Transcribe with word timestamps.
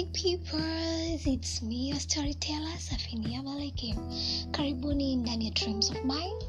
my 0.00 0.06
peoples. 0.12 1.26
It's 1.26 1.60
me 1.62 1.88
your 1.90 2.00
storyteller 2.00 2.76
safinia 2.78 3.42
maliki 3.42 3.94
karibuni 4.50 5.16
ndani 5.16 5.44
ya 5.44 5.50
dreams 5.50 5.90
of 5.90 6.04
mine 6.04 6.44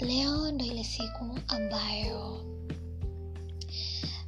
leo 0.00 0.50
ndo 0.52 0.64
ile 0.64 0.84
siku 0.84 1.38
ambayo 1.48 2.44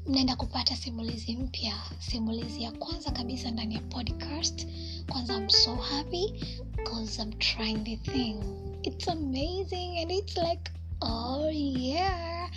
mnaenda 0.06 0.36
kupata 0.36 0.76
simulizi 0.76 1.36
mpya. 1.36 1.72
Simulizi 1.98 2.62
ya 2.62 2.72
kwanza 2.72 3.10
kabisa 3.10 3.50
ndani 3.50 3.74
ya 3.74 3.80
podcast. 3.80 4.66
Kwanza 5.08 5.36
i'm 5.36 5.48
so 5.50 5.74
happy 5.74 6.32
because 6.76 7.22
i'm 7.22 7.32
trying 7.32 7.78
the 7.84 7.96
thing. 7.96 8.36
It's 8.82 9.08
amazing 9.08 9.98
and 10.02 10.10
it's 10.10 10.36
like 10.36 10.70
oh 11.00 11.50
yeah. 11.50 12.50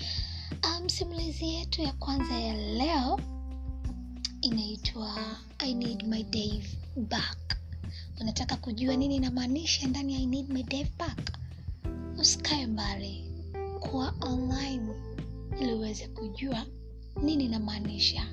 Um, 0.63 0.89
simulizi 0.89 1.49
yetu 1.49 1.81
ya 1.81 1.93
kwanza 1.93 2.39
ya 2.39 2.53
leo 2.53 3.19
inaitwa 4.43 5.37
i 5.57 5.73
need 5.73 6.03
my 6.07 6.23
dave 6.23 6.67
back. 6.95 7.57
Unataka 8.21 8.55
kujua 8.55 8.95
nini 8.95 9.15
inamaanisha 9.15 9.87
ndani 9.87 10.15
i 10.15 10.25
need 10.25 10.49
my 10.49 10.63
dave 10.63 10.91
back? 10.97 11.37
Usikae 12.17 12.67
mbali. 12.67 13.31
Kuwa 13.79 14.13
online 14.21 14.93
ili 15.61 15.73
uweze 15.73 16.07
kujua 16.07 16.65
nini 17.21 17.45
inamaanisha. 17.45 18.25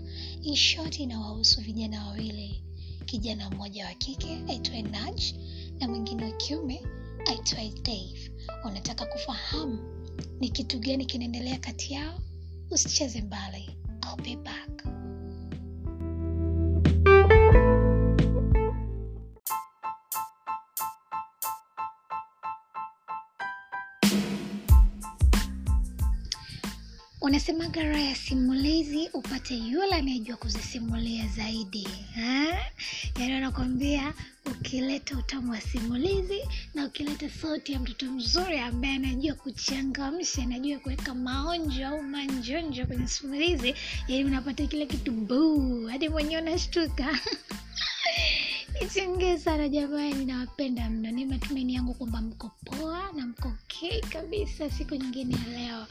In 0.42 0.56
inawahusu 0.98 1.60
vijana 1.60 2.06
wawili. 2.06 2.62
Kijana 3.04 3.50
mmoja 3.50 3.86
wa 3.86 3.94
kike 3.94 4.42
aitwaye 4.48 4.82
naj 4.82 5.22
na 5.80 5.88
mwingine 5.88 6.24
wa 6.24 6.32
kiume 6.32 6.82
aitwaye 7.26 7.70
dave. 7.70 8.32
Unataka 8.64 9.06
kufahamu 9.06 9.78
ni 10.40 10.48
kitu 10.48 10.78
gani 10.78 11.06
kinaendelea 11.06 11.58
kati 11.58 11.92
yao? 11.92 12.20
Usicheze 12.70 13.20
mbali. 13.22 13.70
I'll 14.02 14.22
be 14.22 14.36
back 14.36 14.79
unasemaga 27.30 27.82
raha 27.82 28.00
ya 28.00 28.14
simulizi 28.14 29.08
upate 29.12 29.54
yule 29.56 29.94
anayejua 29.94 30.36
kuzisimulia 30.36 31.26
zaidi 31.36 31.88
yaani 33.18 33.32
anakwambia 33.32 34.14
ukileta 34.46 35.18
utamu 35.18 35.52
wa 35.52 35.60
simulizi 35.60 36.40
na 36.74 36.86
ukileta 36.86 37.30
sauti 37.30 37.72
ya 37.72 37.80
mtoto 37.80 38.06
mzuri 38.06 38.58
ambaye 38.58 38.94
anajua 38.94 39.34
kuchangamsha 39.34 40.42
anajua 40.42 40.78
kuweka 40.78 41.14
maonjo 41.14 41.86
au 41.86 42.02
manjonjo 42.02 42.86
kwenye 42.86 43.06
simulizi 43.08 43.74
yaani 44.08 44.24
unapata 44.24 44.66
kile 44.66 44.86
kitu 44.86 45.12
buu 45.12 45.86
hadi 45.86 46.08
mwenyewe 46.08 46.42
unashtuka. 46.42 47.18
Nichongee 48.82 49.38
sana 49.38 49.68
jamani 49.68 50.24
nawapenda 50.24 50.90
mno. 50.90 51.10
Ni 51.10 51.24
matumaini 51.24 51.74
yangu 51.74 51.94
kwamba 51.94 52.20
mko 52.22 52.50
poa 52.64 53.12
na 53.16 53.26
mko 53.26 53.48
okay 53.48 54.00
kabisa 54.00 54.70
siku 54.70 54.94
nyingine 54.94 55.34
ya 55.34 55.58
leo 55.58 55.86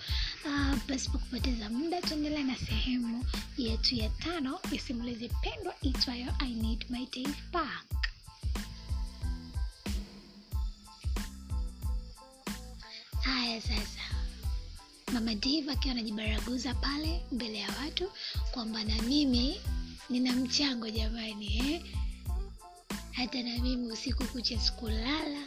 uh, 0.45 0.77
pasipo 0.87 1.17
kupoteza 1.17 1.69
muda 1.69 2.01
tuendelea 2.01 2.43
na 2.43 2.55
sehemu 2.55 3.25
yetu 3.57 3.95
ya 3.95 4.09
tano 4.09 4.59
ya 4.71 5.29
pendwa 5.29 5.73
itwayo 5.81 6.33
i 6.39 6.53
need 6.55 6.85
my 6.89 7.05
day 7.05 7.27
back 7.51 7.85
haya 13.21 13.61
sasa. 13.61 13.99
Mama 15.13 15.35
div 15.35 15.69
akiwa 15.69 15.91
anajibaraguza 15.91 16.73
pale 16.73 17.21
mbele 17.31 17.57
ya 17.59 17.69
watu 17.83 18.11
kwamba 18.51 18.83
na 18.83 19.01
mimi 19.01 19.61
nina 20.09 20.33
mchango 20.33 20.89
jamani 20.89 21.57
eh? 21.57 21.81
hata 23.11 23.43
na 23.43 23.57
mimi 23.63 23.91
usiku 23.91 24.23
kucha 24.23 24.59
sikulala 24.59 25.39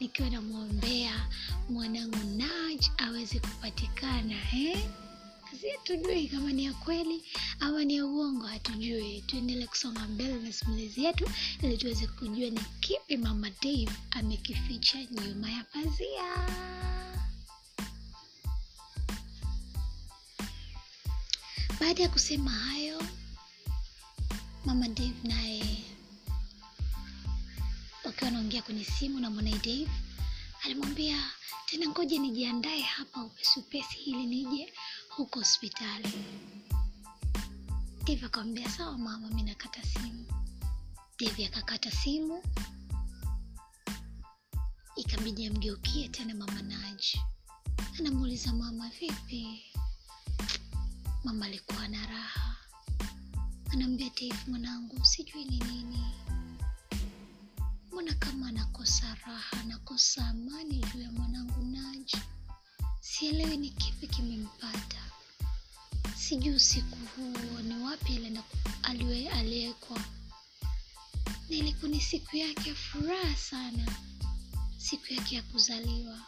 nikiwa 0.00 0.30
namwombea 0.30 1.28
mwanangu 1.68 2.16
naj 2.36 2.86
aweze 2.98 3.40
kupatikana 3.40 4.34
eh? 4.54 4.78
si 5.60 5.68
hatujui 5.70 6.28
kama 6.28 6.52
ni 6.52 6.64
ya 6.64 6.72
kweli 6.72 7.22
ama 7.60 7.84
ni 7.84 7.96
ya 7.96 8.06
uongo 8.06 8.46
hatujui 8.46 9.20
tuendelee 9.26 9.66
kusonga 9.66 10.08
mbele 10.08 10.34
na 10.34 10.52
simulizi 10.52 11.04
yetu 11.04 11.30
ili 11.62 11.78
tuweze 11.78 12.06
kujua 12.06 12.50
ni 12.50 12.60
kipi 12.80 13.16
mama 13.16 13.50
dave 13.62 13.90
amekificha 14.10 14.98
nyuma 15.04 15.50
ya 15.50 15.64
pazia 15.64 16.46
baada 21.80 22.02
ya 22.02 22.08
kusema 22.08 22.50
hayo 22.50 23.02
mama 24.64 24.88
dave 24.88 25.14
naye 25.28 25.64
wakiwa 28.20 28.28
anaongea 28.38 28.62
kwenye 28.62 28.84
simu 28.84 29.20
na 29.20 29.30
mwanae 29.30 29.52
dave 29.52 29.88
alimwambia 30.64 31.30
tena 31.66 31.88
ngoja 31.88 32.18
nijiandae 32.18 32.80
hapa 32.80 33.24
upesi 33.24 33.60
upesi 33.60 33.98
ili 34.00 34.26
nije 34.26 34.72
huko 35.08 35.38
hospitali. 35.38 36.12
Dave 38.04 38.26
akamwambia 38.26 38.70
sawa 38.70 38.98
mama 38.98 39.28
mi 39.30 39.42
nakata 39.42 39.82
simu. 39.82 40.26
Dave 41.20 41.46
akakata 41.46 41.90
simu 41.90 42.42
ikabidi 44.96 45.46
amgeukie 45.46 46.08
tena 46.08 46.34
mama 46.34 46.62
naji. 46.62 47.20
Anamuuliza 47.98 48.52
mama 48.52 48.88
vipi? 49.00 49.62
Mama 51.24 51.46
alikuwa 51.46 51.88
na 51.88 52.06
raha. 52.06 52.56
Anaambia 53.72 54.10
dave 54.10 54.38
mwanangu 54.50 55.04
sijui 55.04 55.44
ni 55.44 55.58
nini 55.58 56.29
mbona 58.00 58.14
kama 58.18 58.48
anakosa 58.48 59.14
raha 59.26 59.60
anakosa 59.60 60.26
amani 60.28 60.74
juu 60.92 61.00
ya 61.02 61.12
mwanangu 61.12 61.62
naji? 61.62 62.16
Sielewi 63.00 63.56
ni 63.56 63.70
kipi 63.70 64.06
kimempata. 64.06 65.02
Sijui 66.16 66.54
usiku 66.54 66.96
huo 67.16 67.60
ni 67.62 67.74
wapi 67.84 68.16
alienda 68.16 68.42
aliyekwa 69.32 69.98
na 71.50 71.56
ilikuwa 71.56 71.90
ni 71.90 72.00
siku 72.00 72.36
yake 72.36 72.68
ya 72.68 72.74
furaha 72.74 73.36
sana. 73.36 73.86
Siku 74.78 75.12
yake 75.14 75.34
ya 75.36 75.42
kuzaliwa. 75.42 76.18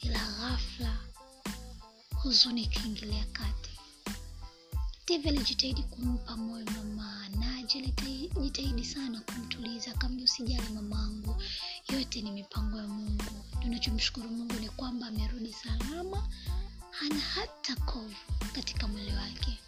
Ila 0.00 0.18
ghafla 0.26 0.96
huzuni 2.14 2.62
ikaingilia 2.62 3.24
kati 3.24 3.75
Dave 5.08 5.28
alijitahidi 5.28 5.82
kumpa 5.82 6.36
moyo 6.36 6.64
mama 6.64 7.28
Naji 7.28 7.78
alijitahidi 7.78 8.84
sana 8.84 9.20
kumtuliza, 9.20 9.90
akamwambia 9.90 10.24
usijali 10.24 10.68
mamangu, 10.74 11.42
yote 11.92 12.22
ni 12.22 12.30
mipango 12.30 12.76
ya 12.78 12.88
Mungu. 12.88 13.24
Tunachomshukuru 13.62 14.30
Mungu 14.30 14.54
ni 14.54 14.68
kwamba 14.68 15.06
amerudi 15.06 15.52
salama, 15.52 16.28
hana 16.90 17.20
hata 17.20 17.76
kovu 17.76 18.14
katika 18.52 18.88
mwili 18.88 19.12
wake. 19.12 19.58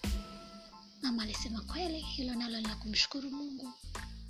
Mama 1.02 1.22
alisema 1.22 1.60
kweli, 1.60 2.00
hilo 2.00 2.34
nalo 2.34 2.60
la 2.60 2.74
kumshukuru 2.74 3.30
Mungu, 3.30 3.72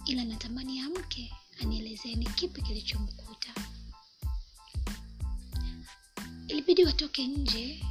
ila 0.06 0.24
natamani 0.24 0.80
amke 0.80 1.32
anielezee 1.60 2.14
ni 2.14 2.26
kipi 2.26 2.62
kilichomkuta. 2.62 3.54
Ilibidi 6.48 6.84
watoke 6.84 7.26
nje 7.26 7.84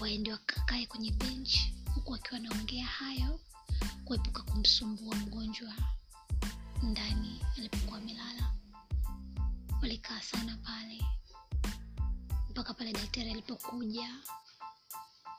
waende 0.00 0.32
wakakae 0.32 0.86
kwenye 0.86 1.10
benchi 1.10 1.74
huku 1.94 2.14
akiwa 2.14 2.36
anaongea 2.36 2.86
hayo 2.86 3.40
kuepuka 4.04 4.42
kumsumbua 4.42 5.16
mgonjwa 5.16 5.72
ndani 6.82 7.40
alipokuwa 7.58 7.98
amelala. 7.98 8.52
Walikaa 9.82 10.20
sana 10.20 10.56
pale 10.56 11.04
mpaka 12.50 12.74
pale 12.74 12.92
daktari 12.92 13.30
alipokuja 13.30 14.14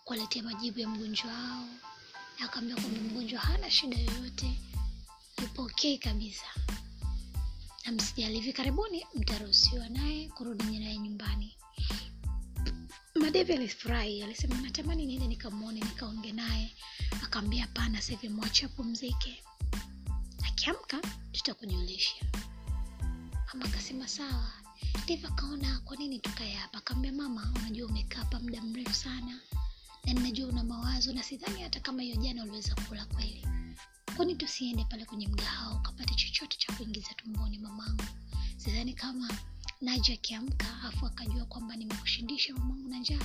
kuwaletea 0.04 0.44
majibu 0.44 0.80
ya 0.80 0.88
mgonjwa 0.88 1.34
wao 1.34 1.68
akaambia 2.44 2.76
kwamba 2.76 3.00
mgonjwa 3.02 3.40
hana 3.40 3.72
shida 3.72 3.98
yoyote 3.98 4.62
yupo 5.42 5.72
kabisa. 6.04 6.46
Na 7.86 7.92
msijali 7.92 8.36
hivi 8.36 8.54
karibuni 8.54 9.06
mtaruhusiwa 9.16 9.90
naye 9.90 10.30
kurudi 10.30 10.80
naye 10.80 10.98
nyumbani 10.98 11.58
madevi 13.32 13.54
alifurahi 13.54 14.24
alisema 14.24 14.56
natamani 14.62 15.06
niende 15.06 15.28
nikamwone 15.28 15.80
nikaonge 15.80 16.32
naye. 16.32 16.76
Akaambia 17.24 17.62
hapana 17.62 18.02
sahivi 18.02 18.30
mwache 18.30 18.66
apumzike. 18.66 19.44
Akiamka 20.48 21.02
tutakujulisha 21.32 22.26
mama 23.54 23.66
akasema 23.66 24.08
sawa. 24.08 24.52
Dave 25.08 25.28
akaona 25.28 25.80
kwa 25.80 25.98
nini 25.98 26.20
tukae 26.20 26.52
hapa? 26.54 26.78
Akaambia 26.78 27.12
mama 27.12 27.54
unajua 27.56 27.88
umekaa 27.88 28.20
hapa 28.20 28.40
muda 28.40 28.62
mrefu 28.62 28.94
sana 28.94 29.40
na 30.06 30.14
ninajua 30.14 30.48
una 30.50 30.64
mawazo 30.64 31.14
na 31.14 31.24
sidhani 31.24 31.62
hata 31.62 31.80
kama 31.80 32.02
hiyo 32.02 32.16
jana 32.16 32.44
uliweza 32.44 32.76
kula 32.76 33.06
kweli. 33.06 33.48
Kwani 34.18 34.36
tusiende 34.36 34.86
pale 34.86 35.06
kwenye 35.06 35.28
mgahawa 35.28 35.76
ukapate 35.76 36.14
chochote 36.16 36.58
cha 36.58 36.74
kuingiza 36.74 37.10
tumboni 37.16 37.60
mamangu? 37.60 38.04
Sidhani 38.58 38.94
kama 38.94 39.30
naji 39.82 40.14
akiamka 40.14 40.82
afu 40.84 41.06
akajua 41.06 41.46
kwamba 41.46 41.76
nimekushindisha 41.76 42.54
mamangu 42.54 42.90
na 42.90 42.98
njaa 43.00 43.20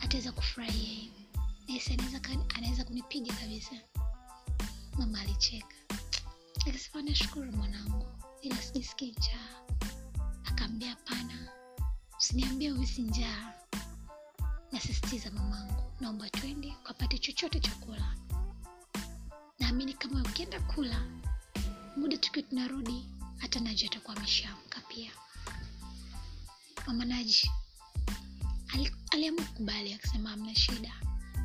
ataweza 0.00 0.32
kufurahia 0.32 0.88
hivi. 0.94 1.28
Nahisi 1.68 1.96
anaweza 2.56 2.84
kunipiga 2.84 3.34
kabisa. 3.34 3.76
Mama 4.98 5.20
alicheka. 5.20 5.76
Akasema 6.68 7.02
nashukuru 7.02 7.52
mwanangu 7.52 8.06
ila 8.42 8.56
sijisikii 8.62 9.10
njaa. 9.18 9.62
Akaambia 10.44 10.88
hapana 10.90 11.48
usiniambie 12.18 12.72
uhisi 12.72 13.02
njaa. 13.02 13.52
Nasisitiza 14.72 15.30
mamangu 15.30 15.82
naomba 16.00 16.30
twende 16.30 16.74
ukapate 16.80 17.18
chochote 17.18 17.60
cha 17.60 17.70
kula. 17.74 18.16
Naamini 19.58 19.92
kama 19.94 20.20
ukienda 20.22 20.60
kula 20.60 21.06
muda 21.96 22.16
tukiwa 22.16 22.42
tunarudi 22.48 23.08
hata 23.38 23.60
naji 23.60 23.86
atakuwa 23.86 24.16
ameshaamka 24.16 24.80
pia 24.80 25.10
mama 26.88 27.04
naji 27.04 27.50
ali- 28.74 28.94
aliamua 29.10 29.44
kukubali 29.44 29.94
akisema 29.94 30.32
amna 30.32 30.54
shida. 30.54 30.92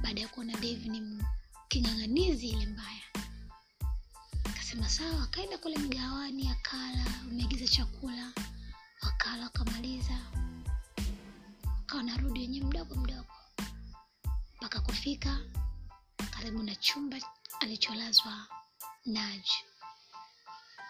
Baada 0.02 0.22
ya 0.22 0.28
kuona 0.28 0.54
Dave 0.54 0.90
ni 0.90 1.24
king'ang'anizi 1.68 2.48
ile 2.50 2.66
mbaya. 2.66 3.04
Akasema 4.44 4.90
sawa 4.90 5.24
akaenda 5.24 5.58
kule 5.58 5.78
mgawani 5.78 6.50
akala 6.50 7.06
umeagiza 7.32 7.68
chakula 7.68 8.34
wakala 9.02 9.44
wakamaliza 9.44 10.18
akawa 11.82 12.04
narudi 12.04 12.40
wenyewe 12.40 12.66
mdogo 12.66 12.96
mdogo. 12.96 13.34
Mpaka 14.58 14.80
kufika 14.82 15.40
karibu 16.32 16.64
na 16.64 16.76
chumba 16.76 17.18
alicholazwa 17.60 18.48
Naj. 19.06 19.46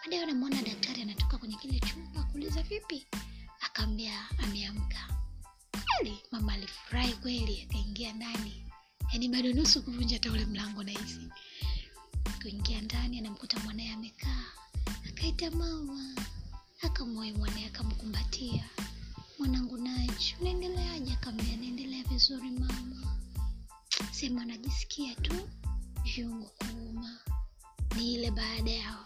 Baadaye 0.02 0.22
anamwona 0.22 0.62
daktari 0.62 1.02
anatoka 1.02 1.38
kwenye 1.38 1.56
kile 1.56 1.80
chumba 1.80 2.22
kuuliza 2.22 2.62
vipi, 2.62 3.06
akaambia 3.74 4.28
ameamka. 4.38 5.08
Kweli 5.86 6.18
mama 6.30 6.52
alifurahi 6.52 7.12
kweli, 7.12 7.62
akaingia 7.62 8.12
ndani, 8.12 8.66
yaani 9.12 9.28
bado 9.28 9.52
nusu 9.52 9.82
kuvunja 9.82 10.16
hata 10.16 10.32
ule 10.32 10.46
mlango 10.46 10.82
na 10.82 10.90
hizi. 10.92 11.28
Kuingia 12.42 12.80
ndani, 12.80 13.18
anamkuta 13.18 13.58
mwanaye 13.60 13.90
amekaa, 13.92 14.44
akaita 15.08 15.50
mama, 15.50 16.14
akamwai 16.82 17.32
mwanaye, 17.32 17.66
akamkumbatia. 17.66 18.64
Mwanangu 19.38 19.76
naji 19.76 20.36
unaendeleaje? 20.40 21.12
Akaambia 21.12 21.56
naendelea 21.56 22.04
vizuri 22.04 22.50
mama, 22.50 23.16
sema 24.12 24.42
anajisikia 24.42 25.14
tu 25.14 25.48
viungo 26.04 26.46
kuuma. 26.58 27.18
Ni 27.96 28.14
ile 28.14 28.30
baada 28.30 28.70
ya 28.70 28.98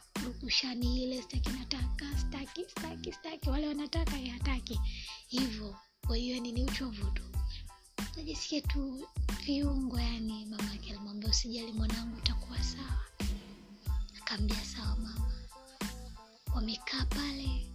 rukushani 0.48 1.02
ile 1.02 1.22
staki 1.22 1.50
nataka 1.50 2.18
staki 2.18 2.64
staki 2.70 3.12
staki 3.12 3.50
wale 3.50 3.68
wanataka 3.68 4.10
hataki 4.32 4.80
hivyo 5.26 5.76
kwa 6.06 6.16
hiyo 6.16 6.34
yani 6.34 6.52
ni 6.52 6.64
uchovu 6.64 7.10
tu. 7.10 7.22
Najisikia 8.16 8.60
tu 8.60 9.08
viungo 9.44 10.00
yani 10.00 10.46
mama 10.46 10.72
yake 10.72 10.90
alimwambia 10.90 11.30
usijali 11.30 11.72
mwanangu 11.72 12.16
utakuwa 12.16 12.62
sawa. 12.62 12.98
Akaambia 14.22 14.64
sawa 14.64 14.96
mama. 14.96 15.32
Wamekaa 16.54 17.04
pale. 17.04 17.66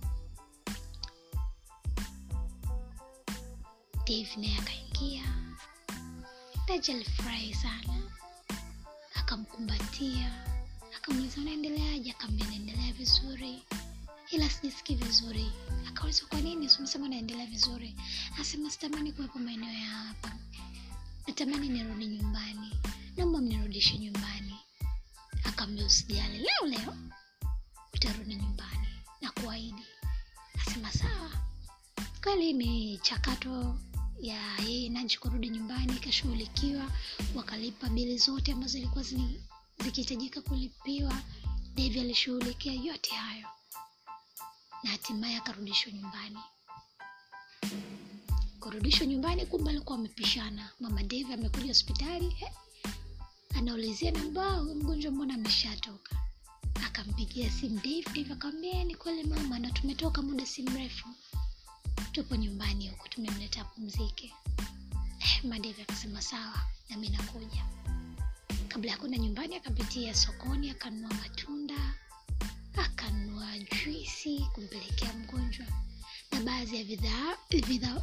Dave 4.08 4.36
naye 4.38 4.58
akaingia. 4.58 5.24
Taji 6.68 6.92
alifurahi 6.92 7.54
sana. 7.54 8.12
Akamkumbatia 9.14 10.53
akamuuliza 11.04 11.42
unaendeleaje 11.42 12.12
akaambia 12.12 12.48
naendelea 12.48 12.94
vizuri. 12.94 13.64
Ila 14.32 14.50
sijisikii 14.50 14.96
vizuri. 14.96 15.52
Akauliza 15.88 16.26
kwa 16.26 16.42
nini 16.42 16.70
umesema 16.80 17.10
naendelea 17.10 17.46
vizuri? 17.46 17.96
Asema 18.42 18.72
sitamani 18.72 19.12
kuwepo 19.12 19.40
maeneo 19.40 19.70
ya 19.72 19.86
hapa. 19.88 20.32
Natamani 21.28 21.70
nirudi 21.70 22.08
nyumbani. 22.08 22.72
Naomba 23.18 23.40
mnirudishe 23.42 23.98
nyumbani. 23.98 24.56
Akaambia 25.44 25.86
usijali. 25.86 26.38
Leo 26.38 26.66
leo 26.68 26.96
utarudi 27.94 28.36
nyumbani. 28.36 28.88
Na 29.22 29.32
kuahidi 29.32 29.84
asema 30.68 30.92
sawa. 30.92 31.32
Kweli 32.24 32.54
michakato 32.54 33.80
ya 34.22 34.58
yeye 34.68 34.90
naji 34.90 35.18
kurudi 35.18 35.50
nyumbani 35.50 35.96
ikashughulikiwa 35.96 36.92
wakalipa 37.36 37.90
bili 37.90 38.18
zote 38.18 38.52
ambazo 38.52 38.72
zilikuwa 38.74 39.04
zikihitajika 39.84 40.42
kulipiwa 40.42 41.14
devi 41.76 42.00
alishughulikia 42.00 42.74
yote 42.74 43.16
hayo 43.16 43.48
na 44.84 44.90
hatimaye 44.90 45.38
akarudishwa 45.38 45.92
nyumbani. 45.92 46.40
Kurudishwa 48.60 49.06
nyumbani 49.08 49.46
kumbe 49.46 49.70
alikuwa 49.70 49.98
amepishana. 49.98 50.70
Mama 50.80 51.04
devi 51.04 51.34
amekuja 51.34 51.68
hospitali 51.68 52.30
he, 52.30 52.52
anaulizia 53.56 54.12
namba 54.12 54.64
mgonjwa 54.64 55.12
mbona 55.12 55.34
ameshatoka? 55.34 56.16
Akampigia 56.86 57.52
simu 57.52 57.76
dave 57.80 58.04
dave 58.16 58.34
akamwambia 58.34 58.84
ni 58.84 58.96
kweli 58.96 59.24
mama 59.24 59.60
na 59.60 59.72
tumetoka 59.72 60.22
muda 60.22 60.46
si 60.46 60.64
mrefu. 60.64 61.08
Tupo 62.12 62.36
nyumbani 62.36 62.90
huku 62.90 63.10
tumemleta 63.10 63.64
pumzike. 63.64 64.34
eh, 65.20 65.44
madevi 65.46 65.82
akasema 65.82 66.22
sawa 66.22 66.62
nami 66.90 67.10
nakuja 67.10 67.66
kabla 68.74 68.92
ya 68.92 68.98
kwenda 68.98 69.18
nyumbani 69.18 69.56
akapitia 69.56 70.16
sokoni 70.16 70.70
akanunua 70.70 71.14
matunda 71.14 71.94
akanunua 72.78 73.60
juisi 73.60 74.40
kumpelekea 74.54 75.14
mgonjwa. 75.14 75.66
Na 76.32 76.42
baadhi 76.42 76.78
ya 76.78 76.84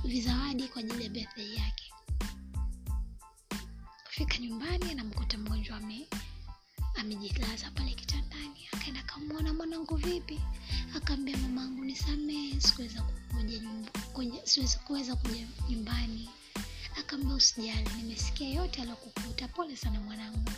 vizawadi 0.05 0.69
kwa 0.69 0.81
ajili 0.82 1.05
ya 1.05 1.11
birthday 1.11 1.55
yake. 1.55 1.93
Kufika 4.06 4.38
nyumbani 4.38 4.90
anamkuta 4.90 5.38
mgonjwa 5.38 5.76
ame 5.76 6.08
amejilaza 6.94 7.70
pale 7.70 7.94
kitandani 7.94 8.69
akaenda 8.72 9.00
akamwona 9.00 9.55
mwanangu 9.55 9.96
vipi? 9.96 10.40
Akaambia 10.96 11.37
mamangu 11.37 11.84
nisamee 11.84 12.61
sikuweza 12.61 13.02
kuja- 14.12 14.46
siwezi 14.46 14.78
kuweza 14.78 15.17
kuja 15.17 15.46
nyumbani 15.69 16.31
akaambia 17.00 17.35
usijali 17.35 17.88
nimesikia 17.97 18.49
yote 18.49 18.82
aliokukuta 18.82 19.49
pole 19.49 19.76
sana 19.76 20.00
mwanangu. 20.00 20.50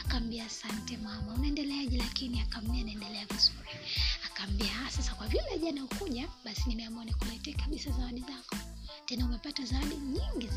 Akaambia 0.00 0.46
asante 0.46 0.96
mama. 0.96 1.34
Unaendeleaje? 1.34 1.96
Lakini 1.96 2.40
akaambia 2.40 2.84
naendelea 2.84 3.26
vizuri. 3.26 3.68
Akaambia 4.26 4.66
"Ah, 4.86 4.90
sasa 4.90 5.14
kwa 5.14 5.26
vile 5.28 5.58
jana 5.64 5.84
ukuja 5.84 6.28
basi 6.44 6.62
nimeamua 6.68 7.04
nikuletee 7.04 7.52
kabisa 7.52 7.90
zawadi 7.90 8.20
zako. 8.20 8.56
Tena 9.06 9.24
umepata 9.26 9.64
zawadi 9.64 9.96
nyingi 9.96 10.48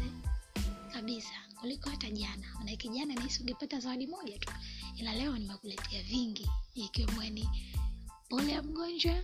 kabisa 0.93 1.29
kuliko 1.59 1.89
hata 1.89 2.09
jana. 2.11 2.47
Manake 2.55 2.89
jana 2.89 3.13
nahisi 3.15 3.39
ungepata 3.41 3.79
zawadi 3.79 4.07
moja 4.07 4.37
tu 4.39 4.53
ila 4.97 5.13
leo 5.13 5.37
nimekuletea 5.37 6.03
vingi 6.03 6.49
ikiwemo 6.75 7.21
pole 8.29 8.51
ya 8.51 8.63
mgonjwa 8.63 9.23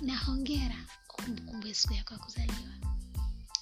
na 0.00 0.16
hongera 0.18 0.76
kumbukumbu 1.06 1.66
ya 1.66 1.74
siku 1.74 1.94
yako 1.94 2.14
ya 2.14 2.20
kuzaliwa 2.20 2.73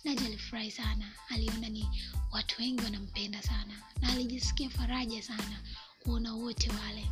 naja 0.04 0.26
alifurahi 0.26 0.70
sana. 0.70 1.12
Aliona 1.28 1.68
ni 1.68 1.88
watu 2.32 2.62
wengi 2.62 2.82
wanampenda 2.84 3.42
sana. 3.42 3.74
Na 4.00 4.08
alijisikia 4.12 4.70
faraja 4.70 5.22
sana 5.22 5.60
kuona 6.02 6.34
wote 6.34 6.70
wale 6.70 7.08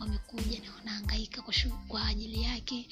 wamekuja 0.00 0.60
na 0.60 0.74
wanahangaika 0.74 1.42
kwa, 1.88 2.06
ajili 2.06 2.42
yake. 2.42 2.88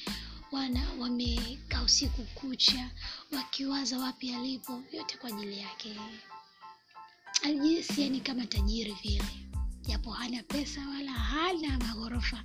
Wana 0.52 0.93
wamekaa 0.99 1.83
usiku 1.83 2.23
kucha 2.25 2.90
wakiwaza 3.33 3.99
wapi 3.99 4.35
alipo 4.35 4.83
yote 4.93 5.17
kwa 5.17 5.28
ajili 5.28 5.59
yake. 5.59 5.97
Alijihisi 7.43 8.02
yani 8.02 8.21
kama 8.21 8.47
tajiri 8.47 8.93
vile. 8.93 9.25
Japo 9.83 10.11
hana 10.11 10.43
pesa 10.43 10.88
wala 10.88 11.12
hana 11.12 11.78
maghorofa 11.78 12.45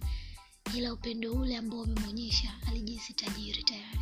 ila 0.75 0.93
upendo 0.93 1.33
ule 1.33 1.57
ambao 1.57 1.81
umemwonyesha 1.81 2.53
alijihisi 2.67 3.13
tajiri 3.13 3.63
tayari. 3.63 3.99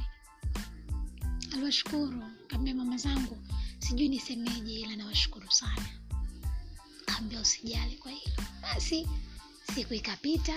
Aliwashukuru 1.54 2.24
kaambia 2.52 2.76
mama 2.76 2.98
zangu 2.98 3.38
sijui 3.80 4.10
nisemeje 4.10 4.74
ila 4.80 4.96
nawashukuru 4.96 5.52
sana. 5.52 5.86
Kaambia 7.06 7.42
usijali 7.42 7.98
kwa 7.98 8.12
hilo 8.12 8.36
basi 8.62 9.08
siku 9.76 9.94
ikapita 9.94 10.56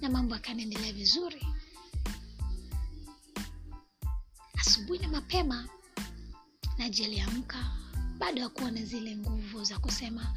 na 0.00 0.10
mambo 0.10 0.34
akanaendelea 0.34 0.92
vizuri. 0.92 1.46
Asubuhi 4.58 4.98
na 4.98 5.08
mapema 5.08 5.68
naji 6.78 7.04
aliamka 7.04 7.72
bado 8.18 8.42
hakuwa 8.42 8.70
na 8.70 8.84
zile 8.84 9.16
nguvu 9.16 9.64
za 9.64 9.78
kusema 9.78 10.34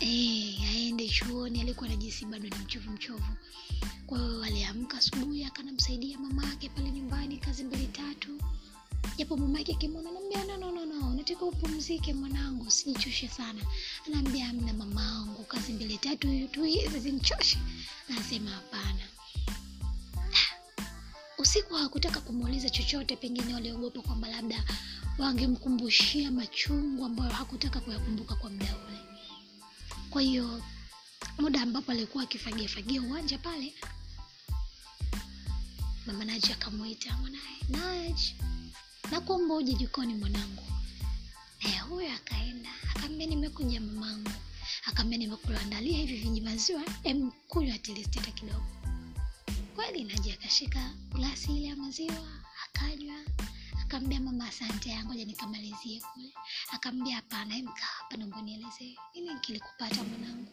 eh, 0.00 0.60
aende 0.70 1.08
chuoni 1.08 1.60
alikuwa 1.60 1.88
najisi 1.88 2.24
bado 2.26 2.48
ni 2.48 2.56
mchovu 2.64 2.90
mchovu. 2.90 3.32
Kwa 4.06 4.46
aliamka 4.46 4.98
asubuhi 4.98 5.44
akanamsaidia 5.44 6.18
mama 6.18 6.46
yake 6.46 6.68
pale 6.68 6.90
nyumbani 6.90 7.36
kazi 7.38 7.64
mbili 7.64 7.86
tatu. 7.86 8.40
Japo 9.16 9.36
mama 9.36 9.58
yake 9.58 9.72
akimwona 9.72 10.08
anaambia 10.10 10.44
no, 10.44 10.56
no, 10.56 10.70
no, 10.70 10.86
no. 10.86 11.14
nataka 11.14 11.44
upumzike 11.44 12.14
mwanangu 12.14 12.70
sijichoshe 12.70 13.28
sana. 13.28 13.60
Anaambia 14.06 14.48
amna 14.48 14.72
mamaangu 14.72 15.44
kazi 15.44 15.72
mbili 15.72 15.98
tatu 15.98 16.48
tu 16.48 16.64
hizi 16.64 16.98
zimchoshe 17.00 17.58
anasema 18.10 18.50
hapana. 18.50 19.02
Usiku 21.38 21.74
hawakutaka 21.74 22.20
kumuuliza 22.20 22.70
chochote 22.70 23.16
pengine 23.16 23.54
waliogopa 23.54 24.02
kwamba 24.02 24.28
labda 24.28 24.64
wangemkumbushia 25.18 26.30
machungu 26.30 27.04
ambayo 27.04 27.30
hakutaka 27.32 27.80
kuyakumbuka 27.80 28.34
kwa 28.34 28.50
muda 28.50 28.74
ule 28.88 28.98
kwa 30.10 30.22
hiyo 30.22 30.62
muda 31.38 31.62
ambapo 31.62 31.92
alikuwa 31.92 32.24
akifagiafagia 32.24 33.02
uwanja 33.02 33.38
pale 33.38 33.74
mama 36.06 36.24
naji 36.24 36.52
akamwita 36.52 37.16
mwanaye 37.16 37.58
naji 37.68 38.34
nakuomba 39.10 39.54
uje 39.54 39.72
jikoni 39.74 40.14
mwanangu. 40.14 40.62
Naye 41.64 41.78
huyo 41.78 42.12
akaenda 42.12 42.70
akaambia 42.96 43.26
nimekuja 43.26 43.80
mamangu. 43.80 44.30
Akaambia 44.86 45.18
nimekuandalia 45.18 45.98
hivi 45.98 46.16
vinyi 46.16 46.40
maziwa 46.40 46.82
em 47.04 47.30
kunywa 47.48 47.78
tilisteta 47.78 48.30
kidogo. 48.30 48.66
Kweli 49.74 50.04
naji 50.04 50.32
akashika 50.32 50.90
glasi 51.14 51.56
ile 51.56 51.66
ya 51.66 51.76
maziwa 51.76 52.28
akanywa 52.64 53.16
akaambia 53.88 54.20
mama 54.20 54.48
asante 54.48 55.04
ngoja 55.04 55.24
nikamalizie 55.24 56.00
kule. 56.00 56.32
Akamwambia 56.72 57.16
hapana 57.16 57.54
kaa 57.62 57.86
hapa 57.98 58.16
naomba 58.16 58.42
nielezee 58.42 58.96
nini 59.14 59.40
kilikupata 59.40 60.04
mwanangu? 60.04 60.52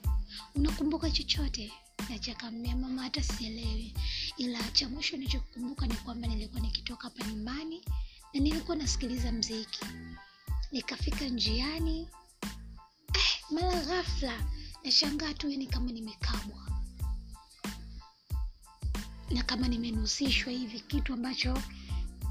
Unakumbuka 0.55 1.11
chochote? 1.11 1.73
Naji 2.09 2.31
akamwambia 2.31 2.75
mama 2.75 3.03
hata 3.03 3.23
sielewi 3.23 3.93
ila 4.37 4.63
cha 4.71 4.89
mwisho 4.89 5.17
nilichokumbuka 5.17 5.87
ni 5.87 5.93
kwamba 5.95 6.27
nilikuwa 6.27 6.61
nikitoka 6.61 7.03
hapa 7.03 7.27
nyumbani 7.27 7.81
na 8.33 8.39
nilikuwa 8.39 8.77
nasikiliza 8.77 9.31
mziki. 9.31 9.85
Nikafika 10.71 11.25
njiani 11.25 12.07
eh, 13.13 13.41
mara 13.51 13.79
ghafla 13.81 14.45
nashangaa 14.83 15.33
tu 15.33 15.49
yani 15.49 15.67
kama 15.67 15.91
nimekabwa 15.91 16.67
na 19.29 19.43
kama 19.43 19.67
nimenusishwa 19.67 20.51
hivi 20.53 20.79
kitu 20.79 21.13
ambacho 21.13 21.57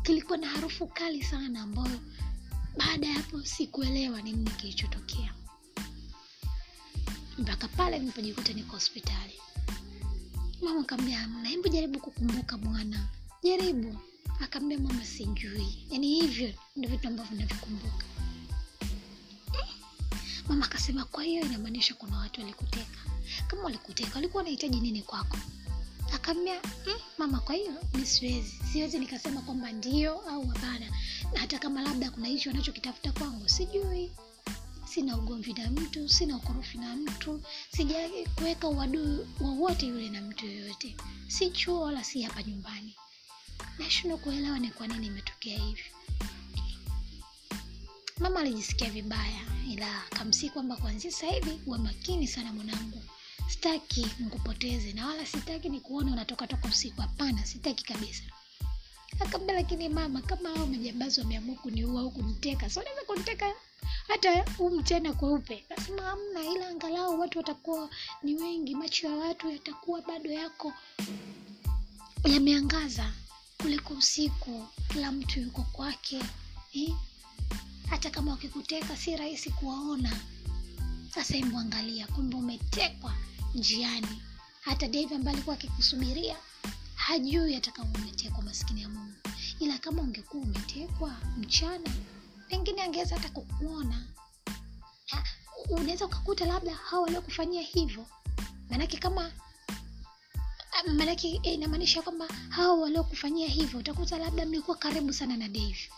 kilikuwa 0.05 0.39
na 0.39 0.47
harufu 0.49 0.87
kali 0.87 1.23
sana 1.23 1.61
ambayo 1.63 2.01
baada 2.79 3.07
ya 3.07 3.13
hapo 3.15 3.45
sikuelewa 3.45 4.23
ni 4.23 4.33
nini 4.33 4.51
kilichotokea. 4.51 5.35
Mpaka 7.39 7.69
pale 7.69 7.99
nilipojikuta 7.99 8.53
niko 8.53 8.73
hospitali. 8.73 9.33
Mama 10.63 10.81
akaambia 10.81 11.19
hamna 11.19 11.49
hebu 11.49 11.69
jaribu 11.69 12.01
kukumbuka 12.01 12.59
bwana. 12.59 13.09
Jaribu. 13.43 13.99
Akaambia 14.41 14.79
mama 14.79 15.05
sijui. 15.05 15.87
Yaani 15.91 16.21
hivyo 16.21 16.55
ndio 16.77 16.91
vitu 16.91 17.09
ambavyo 17.09 17.37
navikumbuka. 17.39 18.05
Mama 20.49 20.65
akasema 20.67 21.05
kwa 21.05 21.25
hiyo 21.25 21.43
inamaanisha 21.47 21.95
kuna 21.95 22.19
watu 22.19 22.41
walikuteka. 22.41 22.99
Kama 23.47 23.63
walikuteka 23.63 24.15
walikuwa 24.15 24.39
wanahitaji 24.41 24.81
nini 24.81 25.03
kwako 25.03 25.37
akaambia 26.15 26.61
mm, 26.87 26.93
mama 27.19 27.41
kwa 27.41 27.55
hiyo 27.55 27.73
mi 27.95 28.07
siwezi. 28.07 28.55
Siwezi 28.73 28.99
nikasema 28.99 29.41
kwamba 29.41 29.73
ndio 29.73 30.21
au 30.21 30.47
hapana. 30.47 30.87
Hata 31.35 31.59
kama 31.59 31.83
labda 31.83 32.11
kuna 32.11 32.29
hicho 32.29 32.51
anachokitafuta 32.51 33.13
kwangu 33.13 33.49
sijui. 33.49 34.13
Sina 34.89 35.17
ugomvi 35.19 35.53
na 35.53 35.71
mtu 35.71 36.09
sina 36.09 36.37
ukorofi 36.37 36.79
na 36.79 36.97
mtu. 36.97 37.43
Sija 37.77 37.97
kuweka 38.35 38.69
uadui 38.69 39.27
wowote 39.41 39.87
yule 39.87 40.09
na 40.11 40.21
mtu 40.21 40.47
yoyote. 40.47 40.97
Si 41.29 41.51
chuo 41.51 41.81
wala 41.81 42.05
si 42.05 42.23
hapa 42.23 42.43
nyumbani. 42.43 42.97
Nashindwa 43.79 44.19
kuelewa 44.19 44.59
ni 44.59 44.71
kwa 44.71 44.87
nini 44.87 45.07
imetokea 45.07 45.59
hivi 45.59 45.83
mama 48.19 48.41
alijisikia 48.41 48.91
vibaya 48.91 49.41
ila 49.71 50.07
akamsii 50.07 50.51
kwamba 50.51 50.77
kuanzia 50.77 51.11
sasa 51.11 51.27
hivi 51.27 51.61
uwe 51.67 51.79
makini 51.79 52.27
sana 52.29 52.53
mwanangu 52.53 53.03
sitaki 53.49 54.07
nikupoteze 54.19 54.93
na 54.93 55.07
wala 55.07 55.27
sitaki 55.27 55.69
ni 55.69 55.81
kuona 55.81 56.13
unatoka 56.13 56.47
toka 56.47 56.69
usiku. 56.69 57.01
Hapana 57.01 57.47
sitaki 57.47 57.85
kabisa. 57.85 58.23
Akamda 59.21 59.55
lakini 59.55 59.89
mama 59.89 60.23
kama 60.23 60.49
hao 60.49 60.67
majambazi 60.67 61.21
wameamua 61.21 61.57
kuniua 61.57 62.01
au 62.01 62.11
kuniteka 62.11 62.71
so 62.71 62.83
kuniteka? 63.07 63.53
Hata 64.09 64.43
huu 64.59 64.71
mchana 64.71 65.13
kweupe. 65.13 65.65
Nasema 65.71 66.03
hamna 66.03 66.45
ila 66.45 66.69
angalau 66.69 67.21
watu 67.21 67.39
watakuwa 67.39 67.91
ni 68.23 68.35
wengi 68.35 68.75
macho 68.75 69.07
ya 69.07 69.15
watu 69.17 69.51
yatakuwa 69.51 70.03
bado 70.03 70.31
yako. 70.33 70.73
Yameangaza 72.25 73.13
kuliko 73.63 73.95
usiku 73.95 74.67
kila 74.93 75.13
mtu 75.13 75.41
yuko 75.41 75.63
kwake. 75.63 76.21
Eh? 76.73 76.95
hata 77.91 78.11
kama 78.11 78.31
wakikuteka 78.31 78.97
si 78.97 79.17
rahisi 79.17 79.51
kuwaona. 79.51 80.13
Sasa 81.15 81.35
hebu 81.37 81.61
kumbe 82.15 82.37
umetekwa 82.37 83.15
njiani. 83.55 84.23
Hata 84.61 84.89
dave 84.89 85.15
ambaye 85.15 85.35
alikuwa 85.37 85.57
akikusubiria 85.57 86.37
hajui 86.95 87.55
hata 87.55 87.71
kama 87.71 87.91
umetekwa 87.95 88.43
maskini 88.43 88.83
ya 88.83 88.89
mungu. 88.89 89.15
Ila 89.61 89.79
kama 89.79 90.03
ungekuwa 90.03 90.43
umetekwa 90.43 91.17
mchana 91.39 91.91
pengine 92.49 92.83
angeweza 92.83 93.17
hata 93.17 93.29
kukuona. 93.29 94.05
Unaweza 95.69 96.05
ukakuta 96.07 96.45
labda 96.47 96.75
hao 96.75 97.03
waliokufanyia 97.03 97.63
hivyo. 97.63 98.07
Maanake 98.71 98.97
kama 98.97 99.33
maanake 100.97 101.29
inamaanisha 101.43 102.03
kwamba 102.03 102.29
hao 102.49 102.81
waliokufanyia 102.81 103.49
hivyo 103.49 103.81
utakuta 103.81 104.19
labda 104.19 104.47
mlikuwa 104.47 104.77
karibu 104.77 105.13
sana 105.13 105.37
na 105.37 105.49
dave 105.49 105.91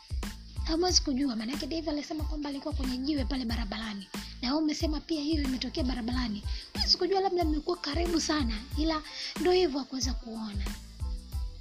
hamwezi 0.66 1.02
kujua 1.02 1.36
maanake 1.36 1.66
dave 1.66 1.90
alisema 1.90 2.24
kwamba 2.24 2.48
alikuwa 2.48 2.74
kwenye 2.74 2.98
jiwe 2.98 3.24
pale 3.24 3.44
barabarani. 3.44 4.08
Na 4.42 4.48
wewe 4.48 4.62
umesema 4.62 5.00
pia 5.00 5.20
hiyo 5.22 5.42
imetokea 5.42 5.84
barabarani. 5.84 6.42
Huwezi 6.74 6.96
kujua 6.98 7.20
labda 7.20 7.44
mmekuwa 7.44 7.76
karibu 7.76 8.20
sana 8.20 8.54
ila 8.78 9.02
ndo 9.40 9.52
hivyo 9.52 9.80
akuweza 9.80 10.12
kuona. 10.14 10.64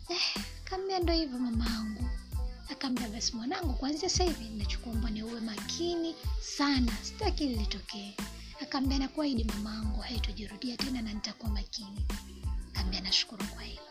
Eh, 0.10 0.44
kaambia 0.64 1.00
ndo 1.00 1.14
hivyo 1.14 1.40
mama 1.40 1.66
angu 1.78 2.04
akaambia 2.72 3.10
basi 3.10 3.36
mwanangu 3.36 3.74
kwanzia 3.74 4.10
sahivi 4.10 4.44
hivi 4.44 4.56
nachukuomba 4.58 5.10
ni 5.10 5.24
uwe 5.24 5.40
makini 5.40 6.16
sana. 6.58 6.92
Sitaki 7.04 7.48
lilitokee 7.48 8.16
akaambia 8.62 8.98
nakuahidi 9.00 9.44
mamaangu 9.44 10.00
haitojirudia 10.02 10.78
tena 10.78 11.02
na 11.02 11.14
nitakuwa 11.14 11.52
makini. 11.52 12.06
Akaambia 12.74 13.02
nashukuru 13.02 13.46
kwa 13.46 13.64
hilo. 13.64 13.82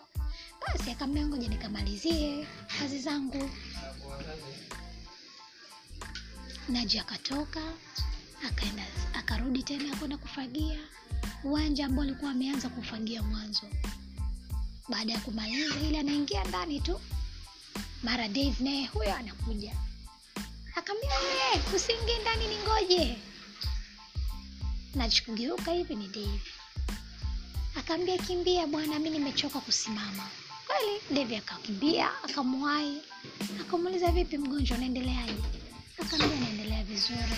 Basi 0.67 0.91
akaambia 0.91 1.27
ngoja 1.27 1.49
nikamalizie 1.49 2.47
kazi 2.79 2.99
zangu 2.99 3.51
naji 6.69 6.99
akatoka 6.99 7.61
akaenda 8.47 8.87
akarudi 9.15 9.63
tena 9.63 9.97
kwenda 9.97 10.17
kufagia. 10.17 10.79
Uwanja 11.45 11.87
ambao 11.87 12.03
alikuwa 12.05 12.31
ameanza 12.31 12.69
kufagia 12.69 13.23
mwanzo. 13.23 13.67
Baada 14.89 15.13
ya 15.13 15.21
kumaliza 15.21 15.75
ili 15.81 15.97
anaingia 15.97 16.45
ndani 16.45 16.81
tu. 16.81 17.01
Mara 18.03 18.29
dave 18.29 18.55
naye 18.65 18.87
huyo 18.87 19.15
anakuja. 19.15 19.73
Akaambia 20.77 21.11
"Eh, 21.55 21.61
usiingie 21.75 22.19
ndani 22.19 22.47
ni 22.49 22.57
ngoje 22.59 23.17
kugeuka 25.27 25.73
hivi 25.73 25.95
ni 25.97 26.09
dave. 26.09 26.41
Akaambia 27.75 28.19
kimbia 28.19 28.67
bwana 28.67 28.99
mi 28.99 29.11
nimechoka 29.11 29.61
kusimama. 29.61 30.29
Kweli 30.67 31.01
dave 31.21 31.37
akakimbia 31.37 32.23
akamwahi. 32.23 32.99
Akamuuliza 33.61 34.11
vipi 34.11 34.39
mgonjwa 34.39 34.77
unaendeleaje 34.77 35.35
akaambia 36.03 36.41
naendelea 36.41 36.85
vizuri. 36.85 37.37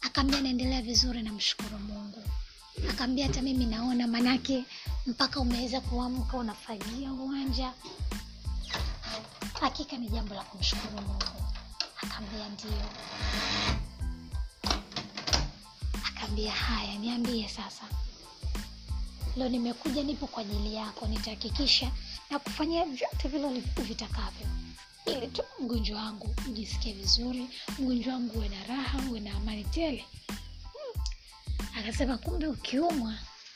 Akaambia 0.00 0.40
naendelea 0.40 0.82
vizuri 0.82 1.22
namshukuru 1.22 1.78
mungu. 1.78 2.22
Akaambia 2.90 3.26
hata 3.26 3.42
mimi 3.42 3.66
naona 3.66 4.06
manake 4.06 4.64
mpaka 5.06 5.40
umeweza 5.40 5.80
kuamka 5.80 6.36
unafagia 6.36 7.12
uwanja. 7.12 7.72
Hakika 9.60 9.96
ni 9.96 10.08
jambo 10.08 10.34
la 10.34 10.42
kumshukuru 10.42 11.00
mungu. 11.02 11.24
Akaambia 12.02 12.48
ndio. 12.48 12.82
Akaambia 16.04 16.52
haya 16.52 16.94
niambie 16.98 17.48
sasa. 17.48 17.82
Leo 19.36 19.48
nimekuja 19.48 20.02
nipo 20.02 20.26
kwa 20.26 20.42
ajili 20.42 20.74
yako 20.74 21.06
nitahakikisha 21.06 21.90
na 22.30 22.38
kufanyia 22.38 22.84
vyote 22.84 23.28
vile 23.28 23.60
vitakavyo 23.82 24.46
ili 25.06 25.26
tu 25.28 25.42
mgonjwa 25.62 26.02
wangu 26.02 26.34
ujisikie 26.48 26.92
vizuri 26.92 27.48
mgonjwa 27.78 28.14
wangu 28.14 28.38
uwe 28.38 28.48
na 28.48 28.64
raha 28.64 28.98
uwe 29.10 29.20
na 29.20 29.34
amani 29.36 29.64
tele. 29.64 30.04
Hmm. 30.28 31.02
akasema 31.78 32.18
kumbe 32.18 32.46
ukiumwa 32.46 33.14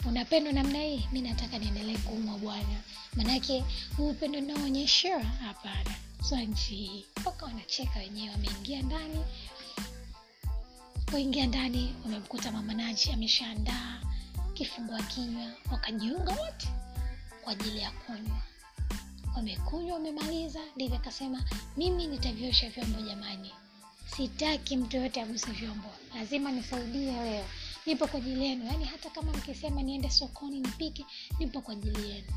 unapendwa 0.08 0.52
namna 0.52 0.78
hii. 0.82 1.08
Mi 1.12 1.20
nataka 1.22 1.58
niendelee 1.58 1.96
kuumwa 1.98 2.38
bwana. 2.38 2.80
Manake 3.16 3.64
huu 3.96 4.10
upendo 4.10 4.40
naonyeshewa 4.40 5.22
hapana. 5.22 5.94
So 6.28 6.36
nchi 6.36 6.74
hii. 6.76 7.06
Mpaka 7.20 7.46
wanacheka 7.46 7.98
wenyewe 7.98 8.30
wameingia 8.30 8.82
ndani. 8.82 9.24
Poingia 11.06 11.46
ndani 11.46 11.94
wamemkuta 12.04 12.52
mama 12.52 12.74
naji 12.74 13.12
ameshaandaa 13.12 14.00
kifungua 14.54 15.02
kinywa. 15.02 15.52
Wakajiunga 15.72 16.30
wote 16.32 16.68
kwa 17.42 17.52
ajili 17.52 17.78
ya 17.78 17.90
kunywa 17.90 18.42
wamekunywa 19.36 19.94
wamemaliza 19.94 20.60
ndivyo 20.76 20.96
akasema 20.96 21.44
mimi 21.76 22.06
nitavyosha 22.06 22.70
vyombo 22.70 23.00
jamani. 23.00 23.50
Sitaki 24.16 24.76
mtu 24.76 24.96
yoyote 24.96 25.22
aguse 25.22 25.50
vyombo. 25.50 25.88
Lazima 26.14 26.52
nisaidie 26.52 27.12
leo. 27.12 27.44
Nipo 27.86 28.06
kwa 28.06 28.18
ajili 28.18 28.44
yenu. 28.44 28.64
Yaani 28.66 28.84
hata 28.84 29.10
kama 29.10 29.32
mkisema 29.32 29.82
niende 29.82 30.10
sokoni 30.10 30.60
nipike 30.60 31.06
nipo 31.38 31.60
kwa 31.60 31.72
ajili 31.72 32.10
yenu. 32.10 32.32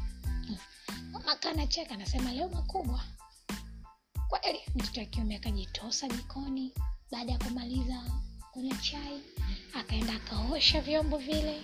Mama 1.12 1.36
kanacheka 1.36 1.94
anasema 1.94 2.32
leo 2.32 2.50
makubwa. 2.50 3.04
Kweli 4.28 4.60
mtoto 4.76 5.02
wa 5.30 5.36
akajitosa 5.36 6.08
jikoni 6.08 6.74
baada 7.12 7.32
ya 7.32 7.38
kumaliza 7.40 8.04
kunywa 8.54 8.78
chai 8.78 9.22
akaenda 9.74 10.14
akaosha 10.14 10.82
vyombo 10.82 11.18
vile 11.18 11.62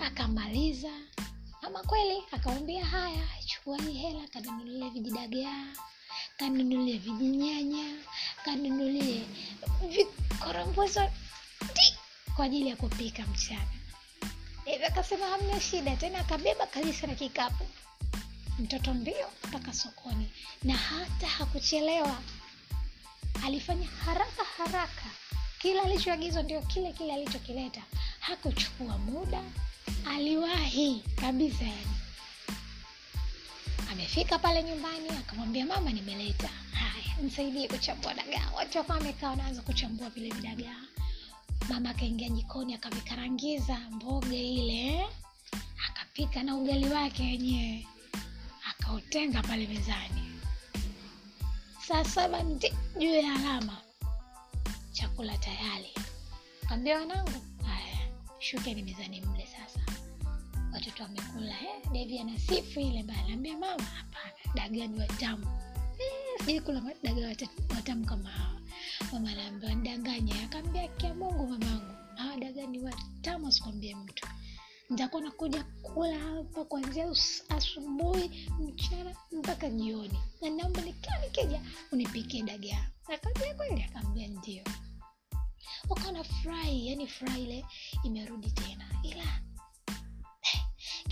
akamaliza. 0.00 0.92
Ama 1.62 1.82
kweli 1.82 2.22
akawambia 2.32 2.84
haya 2.84 3.28
chukua 3.64 3.78
hii 3.78 3.92
hela 3.98 4.28
kanunulie 4.28 4.90
vijidagaa 4.90 5.66
kanunulie 6.36 6.98
vijinyanya 6.98 7.94
kanunulie 8.44 9.22
vikorombozo 9.88 11.10
kwa 12.36 12.44
ajili 12.44 12.68
ya 12.68 12.76
kupika 12.76 13.22
mchana. 13.26 13.68
Hivyo 14.64 14.86
akasema 14.86 15.26
hamna 15.26 15.60
shida 15.60 15.96
tena 15.96 16.18
akabeba 16.18 16.66
kabisa 16.66 17.06
na 17.06 17.14
kikapu. 17.14 17.66
Mtoto 18.58 18.94
mbio 18.94 19.28
mpaka 19.48 19.72
sokoni 19.74 20.30
na 20.62 20.74
hata 20.76 21.26
hakuchelewa. 21.26 22.18
Alifanya 23.44 23.86
haraka 23.86 24.44
haraka. 24.58 25.04
Kila 25.58 25.82
alichoagizwa 25.82 26.42
ndio 26.42 26.60
kile 26.62 26.92
kile 26.92 27.14
alichokileta. 27.14 27.82
Hakuchukua 28.20 28.98
muda 28.98 29.42
aliwahi 30.08 31.04
kabisa 31.20 31.64
yani 31.64 32.01
amefika 33.92 34.38
pale 34.38 34.62
nyumbani 34.62 35.08
akamwambia 35.08 35.66
mama 35.66 35.90
nimeleta. 35.92 36.48
Haya 36.72 37.16
msaidie 37.22 37.68
kuchambua 37.68 38.14
dagaa. 38.14 38.50
Watu 38.56 38.78
wakawa 38.78 38.98
wamekaa 38.98 39.30
wanaanza 39.30 39.62
kuchambua 39.62 40.10
vile 40.10 40.30
vidagaa. 40.30 40.82
Mama 41.68 41.90
akaingia 41.90 42.28
jikoni 42.28 42.74
akavikarangiza 42.74 43.78
mboga 43.90 44.36
ile 44.36 45.06
akapika 45.88 46.42
na 46.42 46.56
ugali 46.56 46.88
wake 46.88 47.22
wenyewe 47.22 47.86
akautenga 48.70 49.42
pale 49.42 49.66
mezani. 49.66 50.32
Saa 51.88 52.04
saba 52.04 52.42
ndi 52.42 52.72
juu 52.98 53.14
ya 53.14 53.34
alama 53.34 53.76
chakula 54.92 55.38
tayari. 55.38 55.92
Kaambia 56.68 56.98
wanangu 56.98 57.42
haya 57.66 57.98
shukeni 58.38 58.82
mezani 58.82 59.20
mle 59.20 59.46
sasa 59.46 59.80
watoto 60.72 61.02
wamekula. 61.02 61.50
Eh, 61.60 61.90
devi 61.92 62.18
anasifu 62.18 62.80
ile 62.80 63.02
bana 63.02 63.28
naambia 63.28 63.52
mama 63.58 63.84
hapana 63.84 64.32
dagaa 64.54 64.86
ni 64.86 64.98
watamu. 65.00 65.46
Eh, 66.48 66.62
kula 66.62 66.82
dagaa 67.02 67.34
watamu 67.76 68.06
kama 68.06 68.28
hawa. 68.30 68.60
Mama 69.12 69.30
anaambia 69.30 69.74
ndanganya. 69.74 70.42
Akaambia 70.44 70.88
kia 70.88 71.14
mungu 71.14 71.46
mamangu. 71.46 71.94
Hawa 72.16 72.36
dagaa 72.36 72.66
ni 72.66 72.78
watamu 72.78 73.48
asikwambie 73.48 73.94
mtu. 73.94 74.26
Nitakuwa 74.90 75.22
nakuja 75.22 75.64
kula 75.82 76.18
hapa 76.18 76.64
kuanzia 76.64 77.06
asubuhi 77.48 78.48
mchana 78.60 79.16
mpaka 79.32 79.70
jioni. 79.70 80.18
Na 80.42 80.50
naomba 80.50 80.80
nikiwa 80.80 81.18
nikija 81.18 81.62
unipikie 81.92 82.42
dagaa. 82.42 82.86
Akaambia 83.14 83.54
kweli? 83.54 83.82
Akaambia 83.82 84.28
ndio. 84.28 84.64
Wakawa 85.88 86.12
na 86.12 86.24
furahi 86.24 86.88
yani 86.88 87.06
furaha 87.06 87.38
ile 87.38 87.64
imerudi 88.04 88.50
tena. 88.50 88.84
Ila 89.02 89.24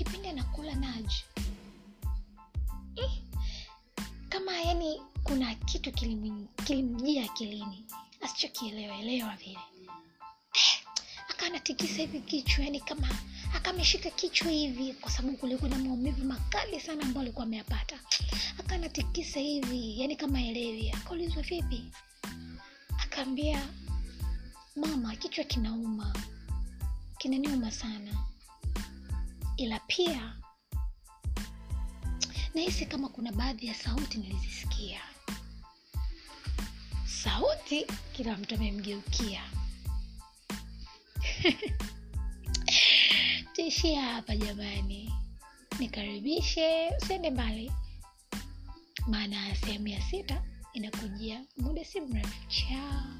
kipindi 0.05 0.29
anakula 0.29 0.75
naji 0.75 1.25
eh, 2.97 3.11
kama 4.29 4.53
yani 4.61 5.01
kuna 5.23 5.55
kitu 5.55 5.93
kilimjia 6.65 7.25
akilini 7.25 7.85
asichokielewaelewa 8.21 9.37
vile. 9.37 9.59
Eh, 10.55 10.81
akanatikisa 11.29 11.95
hivi 11.97 12.21
kichwa 12.21 12.65
yani 12.65 12.81
kama 12.81 13.09
akameshika 13.55 14.11
kichwa 14.11 14.51
hivi 14.51 14.93
kwa 14.93 15.11
sababu 15.11 15.37
kulikuwa 15.37 15.71
na 15.71 15.79
maumivu 15.79 16.25
makali 16.25 16.81
sana 16.81 17.03
ambayo 17.03 17.21
alikuwa 17.21 17.45
ameyapata. 17.47 17.99
Akanatikisa 18.59 19.41
hivi 19.41 20.01
yani 20.01 20.17
kama 20.17 20.43
elevi 20.43 20.91
akaulizwa 20.91 21.43
vipi? 21.43 21.85
Akaambia 22.99 23.69
mama 24.77 25.17
kichwa 25.17 25.45
kinauma. 25.45 26.15
Kinaniuma 27.19 27.71
sana 27.71 28.31
ila 29.61 29.79
pia 29.87 30.37
nahisi 32.55 32.87
kama 32.87 33.09
kuna 33.09 33.33
baadhi 33.33 33.67
ya 33.67 33.75
sauti 33.75 34.19
nilizisikia. 34.19 35.01
Sauti 37.23 37.87
kila 38.13 38.37
mtu 38.37 38.55
amemgeukia. 38.55 39.43
Tuishia 43.55 44.03
hapa 44.03 44.37
jamani. 44.37 45.13
Nikaribishe 45.79 46.91
usiende 47.03 47.31
mbali. 47.31 47.73
Maana 49.07 49.55
sehemu 49.57 49.89
ya 49.89 50.03
sita 50.03 50.43
inakujia 50.73 51.45
muda 51.57 51.85
si 51.85 52.01
mrefu. 52.01 52.49
Chao 52.49 53.20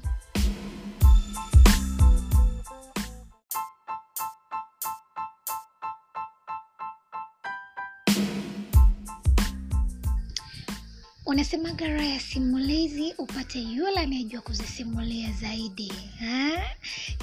unasemaga 11.31 11.87
raha 11.87 12.05
ya 12.05 12.19
simulizi 12.19 13.13
upate 13.17 13.59
yule 13.61 13.99
anayejua 13.99 14.41
kuzisimulia 14.41 15.31
zaidi 15.31 15.93
ha? 16.19 16.49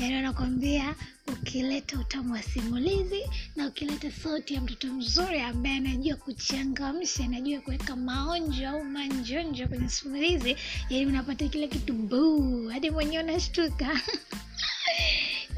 yaani 0.00 0.14
anakwambia 0.14 0.94
ukileta 1.26 1.98
utamu 2.00 2.32
wa 2.32 2.42
simulizi 2.42 3.22
na 3.56 3.66
ukileta 3.66 4.10
sauti 4.10 4.54
ya 4.54 4.60
mtoto 4.60 4.86
mzuri 4.92 5.40
ambaye 5.40 5.76
anajua 5.76 6.16
kuchangamsha 6.16 7.24
anajua 7.24 7.60
kuweka 7.60 7.96
maonjo 7.96 8.68
au 8.68 8.84
manjonjo 8.84 9.68
kwenye 9.68 9.88
simulizi 9.88 10.56
yaani 10.90 11.06
unapata 11.06 11.48
kile 11.48 11.68
kitu 11.68 11.92
buu 11.92 12.68
hadi 12.68 12.90
mwenyewe 12.90 13.22
unashtuka. 13.24 14.00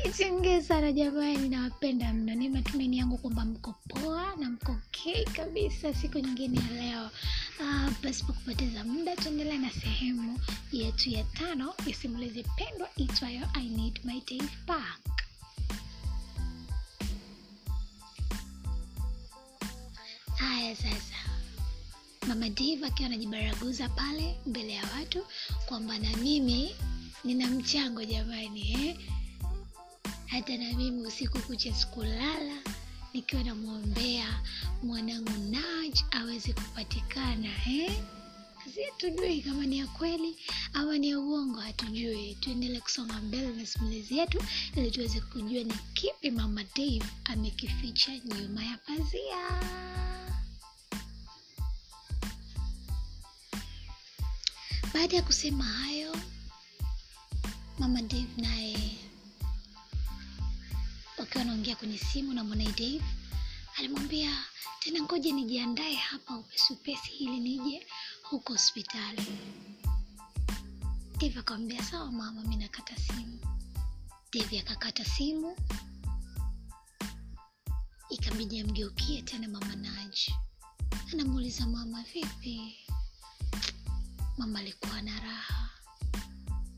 Nichongee 0.05 0.61
sana 0.63 0.93
jamani 0.93 1.49
nawapenda 1.49 2.13
mno. 2.13 2.35
Ni 2.35 2.49
matumaini 2.49 2.99
yangu 2.99 3.19
kwamba 3.19 3.45
mko 3.45 3.75
poa 3.89 4.37
na 4.37 4.51
mko 4.51 4.73
okay 4.73 5.25
kabisa 5.25 5.95
siku 5.95 6.19
nyingine 6.19 6.59
ya 6.59 6.83
leo 6.83 7.11
uh, 7.61 7.93
pasipo 8.03 8.33
kupoteza 8.33 8.85
muda 8.85 9.17
tuendelea 9.17 9.59
na 9.59 9.71
sehemu 9.71 10.41
yetu 10.73 11.11
ya 11.11 11.25
tano 11.25 11.75
ya 11.87 11.95
simulizi 11.95 12.43
pendwa 12.43 12.89
itwayo 12.97 13.47
i 13.55 13.69
need 13.69 14.01
my 14.05 14.21
day 14.21 14.43
back 14.67 15.01
haya 20.37 20.77
sasa. 20.77 21.17
Mama 22.29 22.49
div 22.49 22.85
akiwa 22.85 23.07
anajibaraguza 23.07 23.89
pale 23.89 24.37
mbele 24.47 24.73
ya 24.73 24.85
watu 24.99 25.27
kwamba 25.67 25.99
na 25.99 26.17
mimi 26.17 26.75
nina 27.25 27.47
mchango 27.49 28.05
jamani 28.05 28.73
eh? 28.73 28.97
hata 30.27 30.57
na 30.57 30.73
mimi 30.73 31.07
usiku 31.07 31.39
kucha 31.39 31.75
sikulala 31.75 32.55
nikiwa 33.15 33.43
namwombea 33.43 34.41
mwanangu 34.83 35.31
naj 35.51 35.99
aweze 36.11 36.53
kupatikana 36.53 37.49
eh? 37.69 37.93
si 38.75 38.83
hatujui 38.83 39.43
kama 39.43 39.67
ni 39.67 39.79
ya 39.79 39.87
kweli 39.87 40.37
ama 40.73 40.99
ni 40.99 41.09
ya 41.11 41.19
uongo 41.21 41.61
hatujui 41.61 42.35
tuendelee 42.35 42.81
kusonga 42.81 43.15
mbele 43.21 43.47
na 43.57 43.67
simulizi 43.67 44.19
yetu 44.19 44.43
ili 44.77 44.91
tuweze 44.91 45.21
kujua 45.21 45.63
ni 45.65 45.75
kipi 45.95 46.31
mama 46.31 46.65
dave 46.77 47.03
amekificha 47.25 48.13
nyuma 48.19 48.65
ya 48.65 48.77
pazia 48.79 49.61
baada 54.95 55.17
ya 55.17 55.23
kusema 55.23 55.65
hayo 55.65 56.17
mama 57.79 58.03
dave 58.03 58.29
naye 58.37 58.97
wakiwa 61.31 61.45
wanaongea 61.45 61.77
kwenye 61.77 61.99
simu 61.99 62.33
na 62.33 62.45
Mwanai 62.45 62.67
dave 62.73 63.03
alimwambia 63.79 64.45
tena 64.81 65.03
ngoja 65.03 65.33
nijiandae 65.33 65.95
hapa 65.95 66.37
upesi 66.39 66.73
upesi 66.73 67.11
ili 67.13 67.41
nije 67.41 67.87
huko 68.23 68.53
hospitali. 68.53 69.23
Dave 71.19 71.39
akamwambia 71.39 71.83
sawa 71.85 72.13
mama 72.13 72.43
mi 72.43 72.57
nakata 72.57 72.97
simu. 72.97 73.39
Dave 74.33 74.61
akakata 74.61 75.05
simu 75.05 75.57
ikabidi 78.09 78.61
amgeukie 78.61 79.23
tena 79.23 79.49
mama 79.49 79.77
naji. 79.77 80.35
Anamuuliza 81.13 81.67
mama 81.67 82.03
vipi? 82.03 82.77
Mama 84.39 84.59
alikuwa 84.59 85.03
na 85.03 85.21
raha. 85.21 85.71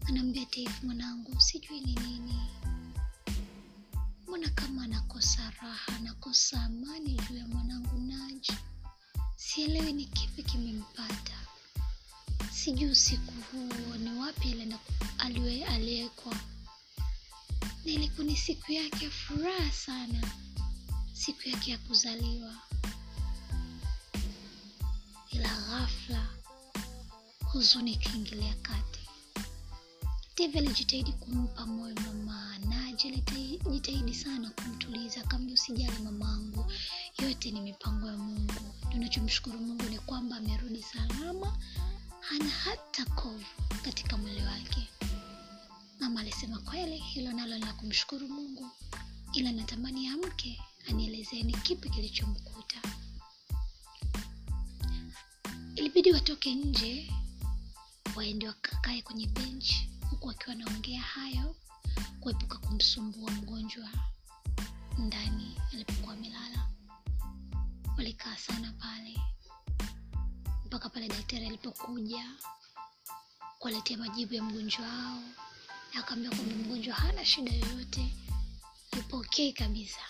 Anaambia 0.08 0.44
dave 0.44 0.74
mwanangu 0.82 1.40
sijui 1.40 1.80
ni 1.80 1.94
nini 1.94 2.61
mbona 4.32 4.48
kama 4.48 4.82
anakosa 4.84 5.50
raha 5.62 5.92
anakosa 5.96 6.62
amani 6.62 7.20
juu 7.28 7.36
ya 7.36 7.46
mwanangu 7.46 7.98
naji 7.98 8.52
sielewi 9.36 9.92
ni 9.92 10.04
kipi 10.04 10.42
kimempata. 10.42 11.38
Sijui 12.52 12.90
usiku 12.90 13.32
huo 13.52 13.96
ni 13.96 14.18
wapi 14.18 14.72
aliwekwa 15.68 16.34
na 17.84 17.92
ilikuwa 17.92 18.26
ni 18.26 18.36
siku 18.36 18.72
yake 18.72 19.04
ya 19.04 19.10
furaha 19.10 19.72
sana. 19.72 20.22
Siku 21.12 21.48
yake 21.48 21.70
ya 21.70 21.78
kuzaliwa. 21.78 22.54
Ila 25.30 25.48
ghafla 25.60 26.26
huzuni 27.44 27.92
ikaingilia 27.92 28.54
kati. 28.54 29.00
Dave 30.36 30.58
alijitahidi 30.58 31.12
kumpa 31.12 31.66
moyo 31.66 31.94
mama 31.94 32.52
Naji, 32.92 33.08
alijitahidi 33.64 34.14
sana 34.14 34.50
kumtuliza, 34.50 35.20
akamwambia 35.20 35.54
usijali 35.54 35.98
mamangu, 35.98 36.72
yote 37.22 37.50
ni 37.50 37.60
mipango 37.60 38.06
ya 38.06 38.16
Mungu. 38.16 38.74
Tunachomshukuru 38.90 39.58
Mungu 39.58 39.82
ni 39.82 39.98
kwamba 39.98 40.36
amerudi 40.36 40.82
salama, 40.82 41.58
hana 42.20 42.48
hata 42.50 43.04
kovu 43.04 43.44
katika 43.84 44.16
mwili 44.16 44.40
wake. 44.42 44.88
Mama 46.00 46.20
alisema 46.20 46.58
kweli, 46.58 46.98
hilo 46.98 47.32
nalo 47.32 47.54
ni 47.58 47.64
la 47.64 47.72
kumshukuru 47.72 48.28
Mungu, 48.28 48.70
ila 49.32 49.52
natamani 49.52 50.08
amke 50.08 50.60
anielezee 50.88 51.42
ni 51.42 51.52
kipi 51.52 51.90
kilichomkuta. 51.90 52.82
Ilibidi 55.76 56.12
watoke 56.12 56.54
nje 56.54 57.12
waende 58.16 58.46
wakakae 58.48 59.02
kwenye 59.02 59.26
benchi 59.26 59.90
huku 60.10 60.26
wakiwa 60.28 60.48
wanaongea 60.56 61.00
hayo 61.02 61.56
kuepuka 62.20 62.58
kumsumbua 62.58 63.30
mgonjwa 63.30 63.88
ndani 64.98 65.56
alipokuwa 65.72 66.14
amelala. 66.14 66.68
Walikaa 67.98 68.36
sana 68.36 68.72
pale 68.72 69.16
mpaka 70.66 70.88
pale 70.88 71.08
daktari 71.08 71.46
alipokuja 71.46 72.24
kuwaletea 73.58 73.98
majibu 73.98 74.34
ya 74.34 74.42
mgonjwa 74.42 74.86
wao, 74.88 75.22
akaambia 75.98 76.30
kwamba 76.30 76.54
mgonjwa 76.54 76.94
hana 76.94 77.24
shida 77.24 77.52
yoyote, 77.52 78.14
yupo 78.96 79.16
okay 79.16 79.52
kabisa, 79.52 80.00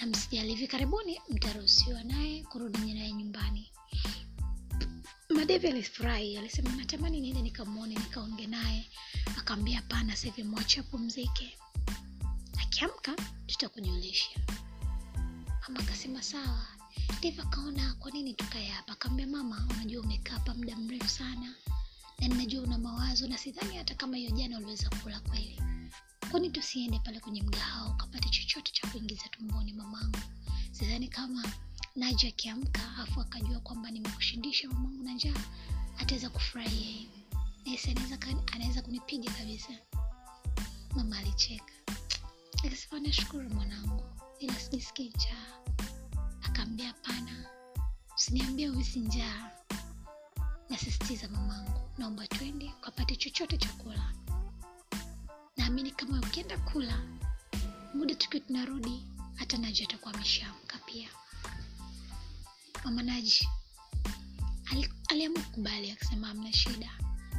na 0.00 0.06
msijali, 0.06 0.48
hivi 0.48 0.66
karibuni 0.68 1.20
mtaruhusiwa 1.28 2.04
naye 2.04 2.42
kurudi 2.44 2.94
naye 2.94 3.12
nyumbani. 3.12 3.72
Madevi 5.34 5.68
alifurahi, 5.68 6.36
alisema 6.38 6.70
natamani 6.76 7.20
niende 7.20 7.42
nikamwone 7.42 7.94
nikaonge 7.94 8.46
naye. 8.46 8.86
Akaambia 9.38 9.76
hapana, 9.76 10.16
sasa 10.16 10.44
mwache 10.44 10.80
apumzike, 10.80 11.58
akiamka 12.62 13.16
tutakujulisha. 13.46 14.40
Mama 15.62 15.80
akasema 15.80 16.22
sawa. 16.22 16.66
Dave 17.22 17.42
akaona 17.42 17.94
kwa 17.94 18.10
nini 18.10 18.34
tukae 18.34 18.66
hapa, 18.68 18.92
akaambia 18.92 19.26
mama, 19.26 19.66
unajua 19.70 20.02
umekaa 20.02 20.32
hapa 20.34 20.54
muda 20.54 20.76
mrefu 20.76 21.08
sana 21.08 21.54
na 22.18 22.28
ninajua 22.28 22.62
una 22.62 22.78
mawazo 22.78 23.28
na 23.28 23.38
sidhani 23.38 23.76
hata 23.76 23.94
kama 23.94 24.16
hiyo 24.16 24.30
jana 24.30 24.58
uliweza 24.58 24.90
kula 25.02 25.20
kweli. 25.20 25.60
Kwani 26.30 26.50
tusiende 26.50 26.98
pale 26.98 27.20
kwenye 27.20 27.42
mgahawa 27.42 27.90
ukapate 27.90 28.28
chochote 28.28 28.72
cha 28.72 28.86
kuingiza 28.88 29.28
tumboni 29.30 29.72
mamangu? 29.72 30.18
Sidhani 30.72 31.08
kama 31.08 31.44
Naji 31.96 32.28
akiamka 32.28 32.96
afu 32.98 33.20
akajua 33.20 33.60
kwamba 33.60 33.90
nimekushindisha 33.90 34.68
mamangu 34.68 35.02
na 35.04 35.12
njaa 35.12 35.44
ataweza 35.98 36.30
kufurahi 36.30 37.08
yeye 37.64 37.80
anaweza 37.90 38.18
anaweza 38.52 38.82
kunipiga 38.82 39.32
kabisa. 39.32 39.72
Mama 40.96 41.18
alicheka 41.18 41.72
akasema, 42.66 43.00
nashukuru 43.00 43.50
mwanangu, 43.50 44.04
ila 44.38 44.54
sijisikii 44.54 45.08
njaa. 45.16 45.62
Akaambia 46.42 46.86
hapana, 46.86 47.46
usiniambie 48.14 48.70
uhisi 48.70 49.00
njaa. 49.00 49.50
Nasisitiza 50.70 51.28
mamangu, 51.28 51.80
naomba 51.98 52.26
twende 52.26 52.70
ukapate 52.78 53.16
chochote 53.16 53.56
cha 53.56 53.68
kula. 53.68 54.12
Naamini 55.56 55.90
kama 55.90 56.18
ukienda 56.20 56.58
kula, 56.58 57.02
muda 57.94 58.14
tukiwa 58.14 58.40
tunarudi, 58.46 59.02
hata 59.34 59.58
Naji 59.58 59.84
atakuwa 59.84 60.14
ameshaamka 60.14 60.78
pia. 60.86 61.08
Mama 62.84 63.02
Naji 63.02 63.48
aliamua 65.08 65.42
kukubali, 65.42 65.90
akasema 65.90 66.30
amna 66.30 66.52
shida, 66.52 66.90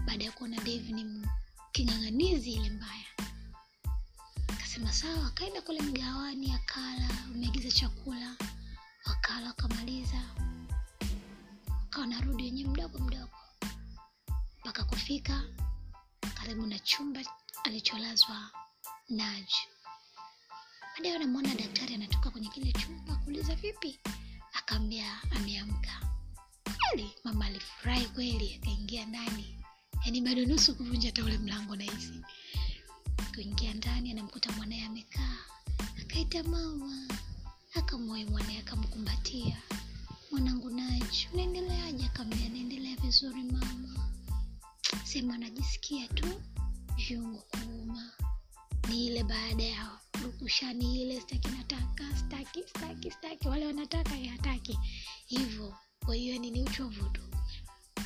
baada 0.05 0.25
ya 0.25 0.31
kuona 0.31 0.57
Dave 0.57 0.91
ni 0.91 1.27
king'ang'anizi 1.71 2.51
ile 2.53 2.69
mbaya. 2.69 3.05
Akasema 4.47 4.93
sawa, 4.93 5.27
akaenda 5.27 5.61
kule 5.61 5.81
mgawani, 5.81 6.51
akala, 6.53 7.09
umeagiza 7.31 7.71
chakula, 7.71 8.35
wakala, 9.05 9.47
wakamaliza, 9.47 10.21
akawa 11.83 12.07
narudi 12.07 12.43
wenyewe 12.43 12.69
mdogo 12.69 12.99
mdogo. 12.99 13.37
Mpaka 14.59 14.83
kufika 14.83 15.43
karibu 16.33 16.65
na 16.67 16.79
chumba 16.79 17.21
alicholazwa 17.63 18.51
naj 19.09 19.45
Baadaye 20.95 21.15
anamwona 21.15 21.55
daktari 21.55 21.95
anatoka 21.95 22.29
kwenye 22.31 22.49
kile 22.49 22.71
chumba 22.71 23.15
kuuliza 23.15 23.55
vipi, 23.55 23.99
akaambia 24.73 25.21
ameamka. 25.31 26.01
Kweli 26.63 27.11
mama 27.23 27.45
alifurahi 27.45 28.05
kweli, 28.05 28.55
akaingia 28.55 29.05
ndani, 29.05 29.59
yaani 30.05 30.21
bado 30.21 30.45
nusu 30.45 30.75
kuvunja 30.75 31.09
hata 31.09 31.23
ule 31.23 31.37
mlango 31.37 31.75
na 31.75 31.83
hizi 31.83 32.13
kuingia 33.35 33.73
ndani, 33.73 34.11
anamkuta 34.11 34.51
mwanaye 34.51 34.85
amekaa, 34.85 35.37
akaita 36.01 36.43
mama, 36.43 37.07
akamwoi 37.73 38.25
mwanaye, 38.25 38.59
akamkumbatia. 38.59 39.57
Mwanangu 40.31 40.69
Naji, 40.69 41.27
unaendeleaje? 41.33 42.05
Akaambia 42.05 42.49
naendelea 42.49 42.95
vizuri 42.95 43.43
mama, 43.43 44.09
sema 45.03 45.35
anajisikia 45.35 46.07
tu 46.07 46.41
viungo 46.95 47.37
kuuma, 47.51 48.11
ni 48.89 49.05
ile 49.07 49.23
baada 49.23 49.63
ya 49.63 49.89
rukushani 50.23 51.01
ile, 51.01 51.21
staki 51.21 51.47
nataka, 51.47 52.17
staki 52.17 52.63
staki 52.69 53.11
staki, 53.11 53.47
wale 53.47 53.65
wanataka 53.65 54.15
yeye 54.15 54.27
hataki 54.29 54.79
hivyo. 55.25 55.75
Kwa 56.05 56.15
hiyo 56.15 56.33
yani 56.33 56.51
ni 56.51 56.63
uchovu 56.63 57.09
tu, 57.09 57.21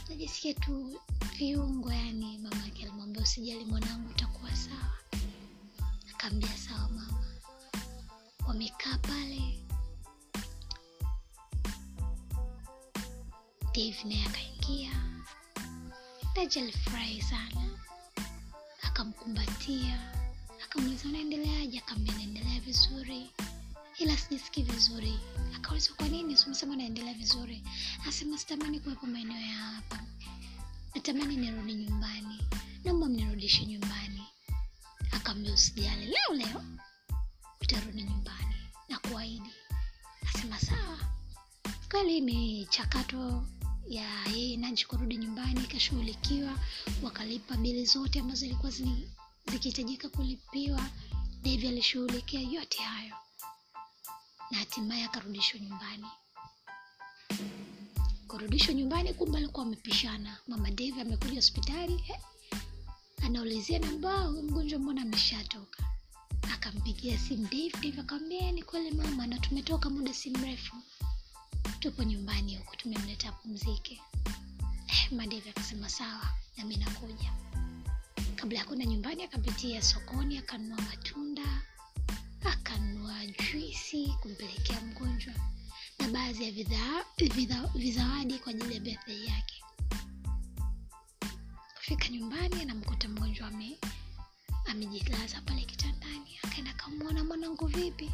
najisikia 0.10 0.54
tu 0.54 1.00
viungo 1.38 1.92
yani. 1.94 2.38
Mama 2.38 2.56
yake 2.66 2.84
alimwambia 2.84 3.22
usijali 3.24 3.66
mwanangu, 3.66 4.10
utakuwa 4.10 4.56
sawa. 4.56 4.98
Akaambia 6.14 6.58
sawa 6.58 6.90
mama. 6.90 7.24
Wamekaa 8.48 8.98
pale, 8.98 9.60
Dave 13.76 14.04
naye 14.04 14.26
akaingia. 14.26 14.92
daji 16.36 16.60
alifurahi 16.60 17.22
sana, 17.22 17.80
akamkumbatia 18.84 20.14
akamuuliza 20.78 21.10
unaendeleaje? 21.10 21.78
Akaambia 21.80 22.14
naendelea 22.14 22.60
vizuri, 22.60 23.32
ila 24.00 24.18
sijisikii 24.18 24.64
vizuri. 24.64 25.20
Akauliza 25.56 25.94
kwa 25.94 26.08
nini? 26.08 26.38
Umesema 26.46 26.76
naendelea 26.76 27.14
vizuri. 27.14 27.64
Asema 28.08 28.38
sitamani 28.38 28.80
kuwepo 28.80 29.06
maeneo 29.08 29.38
ya 29.42 29.54
hapa, 29.56 30.04
natamani 30.96 31.36
nirudi 31.38 31.74
nyumbani, 31.76 32.40
naomba 32.84 33.06
mnirudishe 33.08 33.66
nyumbani. 33.66 34.24
Akaambia 35.12 35.54
usijali, 35.54 36.06
leo 36.06 36.34
leo 36.48 36.64
utarudi 37.62 38.04
nyumbani 38.04 38.56
na 38.90 39.00
kuahidi. 39.00 39.52
Asema 40.30 40.60
sawa. 40.60 40.98
Kweli 41.92 42.22
michakato 42.22 43.46
ya 43.88 44.26
yeye 44.36 44.58
Naji 44.58 44.86
kurudi 44.86 45.18
nyumbani 45.18 45.64
ikashughulikiwa, 45.64 46.60
wakalipa 47.04 47.56
bili 47.58 47.86
zote 47.86 48.20
ambazo 48.20 48.40
zilikuwa 48.40 48.72
zikihitajika 49.52 50.10
kulipiwa. 50.10 50.82
Devi 51.42 51.68
alishughulikia 51.68 52.42
yote 52.42 52.82
hayo 52.82 53.16
na 54.52 54.58
hatimaye 54.58 55.04
akarudishwa 55.06 55.60
nyumbani. 55.60 56.06
Kurudishwa 58.28 58.74
nyumbani, 58.74 59.14
kumbe 59.14 59.38
alikuwa 59.38 59.66
amepishana. 59.66 60.38
Mama 60.48 60.72
Devi 60.72 61.02
amekuja 61.02 61.36
hospitali, 61.36 62.04
anaulizia 63.26 63.80
namba, 63.80 64.32
mgonjwa 64.32 64.80
mbona 64.80 65.02
ameshatoka? 65.02 65.84
Akampigia 66.54 67.20
simu 67.20 67.44
Dave. 67.48 67.72
Dave 67.82 68.02
akamwambia 68.02 68.52
ni 68.52 68.64
kweli 68.64 68.92
mama, 68.92 69.28
na 69.28 69.40
tumetoka 69.40 69.90
muda 69.90 70.14
si 70.14 70.30
mrefu, 70.30 70.76
tupo 71.80 72.04
nyumbani 72.04 72.56
huku, 72.56 72.76
tumemleta 72.76 73.32
pumzike. 73.32 74.02
Eh, 74.88 75.12
Madevi 75.12 75.50
akasema 75.50 75.90
sawa, 75.90 76.30
nami 76.58 76.76
nakuja. 76.78 77.34
Kabla 78.48 78.60
ya 78.60 78.66
kwenda 78.66 78.86
nyumbani, 78.86 79.24
akapitia 79.24 79.82
sokoni, 79.82 80.38
akanunua 80.38 80.82
matunda, 80.82 81.62
akanunua 82.44 83.26
juisi 83.26 84.08
kumpelekea 84.22 84.82
mgonjwa 84.82 85.34
na 86.00 86.08
baadhi 86.08 86.44
ya 86.44 86.52
vizawadi 87.76 88.40
kwa 88.40 88.50
ajili 88.52 88.74
ya 88.74 88.80
birthday 88.80 89.26
yake. 89.26 89.64
Kufika 91.76 92.08
nyumbani, 92.10 92.62
anamkuta 92.62 93.08
mgonjwa 93.10 93.48
ame 93.48 93.78
amejilaza 94.66 95.42
pale 95.42 95.62
kitandani. 95.62 96.40
Akaenda 96.44 96.72
akamwona, 96.72 97.24
mwanangu 97.24 97.66
vipi? 97.68 98.12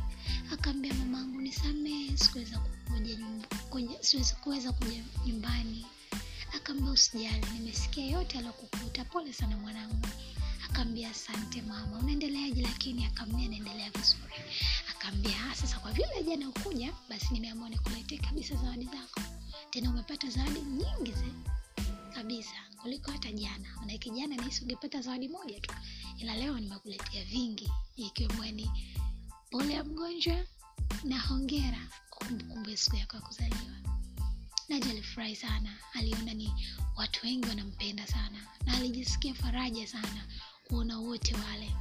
Akaambia 0.51 0.93
mamangu, 0.93 1.41
nisamehe, 1.41 2.17
siweza 2.17 2.59
kuja, 3.69 4.03
siwezi 4.03 4.35
kuweza 4.35 4.71
kuja 4.71 5.03
nyumbani. 5.25 5.85
Akaambia 6.55 6.91
usijali, 6.91 7.45
nimesikia 7.53 8.05
yote 8.05 8.37
aliyokukuta, 8.37 9.05
pole 9.05 9.33
sana 9.33 9.57
mwanangu. 9.57 10.07
Akaambia 10.69 11.09
asante 11.09 11.61
mama, 11.61 11.97
unaendeleaje? 11.99 12.61
Lakini 12.61 13.05
akaambia 13.05 13.47
naendelea 13.49 13.89
vizuri. 13.91 14.33
Akaambia 14.89 15.55
sasa, 15.55 15.79
kwa 15.79 15.91
vile 15.91 16.23
jana 16.27 16.49
ukuja, 16.49 16.93
basi 17.09 17.27
nimeamua 17.33 17.69
nikuletee 17.69 18.17
kabisa 18.17 18.55
zawadi 18.55 18.85
zako, 18.85 19.21
tena 19.69 19.89
umepata 19.89 20.29
zawadi 20.29 20.59
nyingi 20.59 21.11
ze 21.11 21.31
kabisa. 22.15 22.53
Kuliko 22.81 23.11
hata 23.11 23.31
jana. 23.31 23.69
Manake 23.79 24.09
jana 24.09 24.35
nahisi 24.35 24.61
ungepata 24.63 25.01
zawadi 25.01 25.27
moja 25.27 25.59
tu. 25.59 25.73
Ila 26.17 26.35
leo 26.35 26.59
nimekuletea 26.59 27.25
vingi. 27.25 27.71
Ikiwemo 27.95 28.43
pole 29.51 29.73
ya 29.73 29.83
mgonjwa 29.83 30.45
na 31.03 31.19
hongera. 31.19 31.87
Kwa 32.09 32.27
kumbukumbu 32.27 32.69
ya 32.69 32.77
siku 32.77 32.95
yako 32.95 33.15
ya 33.15 33.21
kuzaliwa 33.21 33.82
naji 34.73 34.89
alifurahi 34.89 35.35
sana. 35.35 35.69
Aliona 35.93 36.33
ni 36.33 36.53
watu 36.95 37.25
wengi 37.25 37.47
wanampenda 37.49 38.07
sana. 38.07 38.47
Na 38.65 38.73
alijisikia 38.73 39.33
faraja 39.33 39.87
sana 39.87 40.25
kuona 40.67 40.99
wote 40.99 41.35
wale 41.35 41.71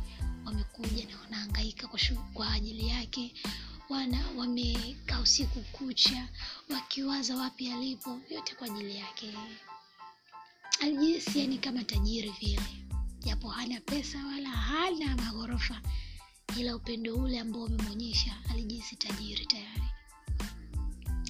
wamekuja 0.44 1.06
na 1.06 1.18
wanaangaika 1.20 1.88
kwa, 2.34 2.52
ajili 2.52 2.88
yake. 2.88 3.34
Wana 3.88 4.24
wamekaa 4.36 5.20
usiku 5.20 5.60
kucha 5.60 6.28
wakiwaza 6.70 7.36
wapi 7.36 7.72
alipo 7.72 8.20
yote 8.30 8.54
kwa 8.54 8.66
ajili 8.66 8.96
yake. 8.96 9.34
Alijihisi 10.80 11.38
yani 11.38 11.58
kama 11.58 11.84
tajiri 11.84 12.30
vile. 12.40 12.84
Japo 13.18 13.48
hana 13.48 13.80
pesa 13.80 14.26
wala 14.26 14.48
hana 14.48 15.16
maghorofa 15.16 15.80
ila 16.58 16.76
upendo 16.76 17.14
ule 17.14 17.40
ambao 17.40 17.62
umemwonyesha 17.62 18.36
alijihisi 18.50 18.96
tajiri 18.96 19.46
tayari 19.46 19.82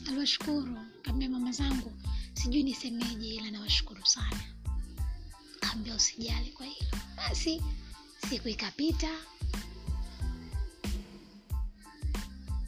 aliwashukuru 0.09 0.79
kaambia 1.03 1.29
mama 1.31 1.53
zangu 1.53 1.93
sijui 2.35 2.63
nisemeje 2.63 3.29
ila 3.35 3.51
nawashukuru 3.51 4.07
sana. 4.07 4.41
Kaambia 5.61 5.95
usijali 5.95 6.51
kwa 6.53 6.67
hilo. 6.67 6.91
Basi 7.17 7.63
siku 8.31 8.49
ikapita 8.49 9.11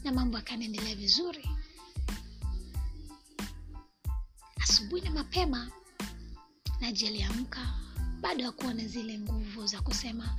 na 0.03 0.11
mambo 0.11 0.37
akanaendelea 0.37 0.95
vizuri. 0.95 1.49
Asubuhi 4.63 5.01
na 5.01 5.11
mapema 5.11 5.71
naji 6.81 7.07
aliamka 7.07 7.73
bado 8.21 8.45
hakuwa 8.45 8.73
na 8.73 8.87
zile 8.87 9.19
nguvu 9.19 9.67
za 9.67 9.81
kusema 9.81 10.35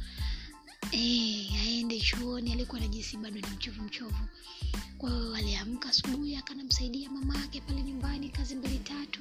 eh, 0.93 1.53
aende 1.61 2.01
chuoni 2.01 2.53
alikuwa 2.53 2.81
najisi 2.81 3.17
bado 3.17 3.41
ni 3.41 3.47
mchovu 3.47 3.83
mchovu. 3.83 4.25
Kwa 4.99 5.39
aliamka 5.39 5.89
asubuhi 5.89 6.37
akanamsaidia 6.37 7.11
mama 7.11 7.37
yake 7.39 7.61
pale 7.61 7.83
nyumbani 7.83 8.29
kazi 8.29 8.55
mbili 8.55 8.79
tatu. 8.79 9.21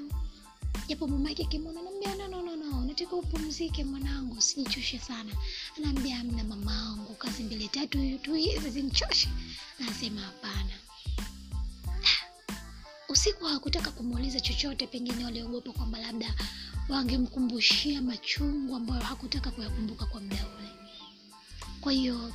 Japo 0.88 1.08
mama 1.08 1.30
yake 1.30 1.44
akimwona 1.44 1.80
anaambia 1.80 2.28
no, 2.28 2.86
nataka 2.86 3.16
upumzike 3.16 3.84
mwanangu 3.84 4.36
usijichoshe 4.38 5.00
sana. 5.00 5.32
Anaambia 5.78 6.20
amna 6.20 6.44
mamaangu 6.44 7.14
kazi 7.16 7.44
mbili 7.44 7.68
tatu 7.68 8.18
tu 8.22 8.34
hizi 8.34 8.70
zimchoshe 8.70 9.30
anasema 9.80 10.22
hapana. 10.22 10.74
Usiku 13.10 13.46
hawakutaka 13.46 13.92
kumuuliza 13.92 14.40
chochote 14.40 14.88
pengine 14.88 15.26
waliogopa 15.26 15.72
kwamba 15.72 16.00
labda 16.00 16.34
wangemkumbushia 16.90 18.02
machungu 18.02 18.76
ambayo 18.76 19.02
hakutaka 19.02 19.52
kuyakumbuka 19.52 20.06
kwa 20.06 20.22
muda 20.22 20.46
ule 20.58 20.70
kwa 21.86 21.94
hiyo 21.94 22.34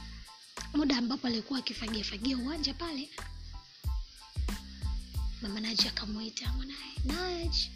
muda 0.74 0.96
ambapo 0.98 1.26
alikuwa 1.26 1.58
akifagiafagia 1.58 2.36
uwanja 2.38 2.74
pale 2.74 3.10
mama 5.42 5.60
naji 5.60 5.88
akamwita 5.88 6.52
mwanaye 6.52 6.94
naji 7.04 7.70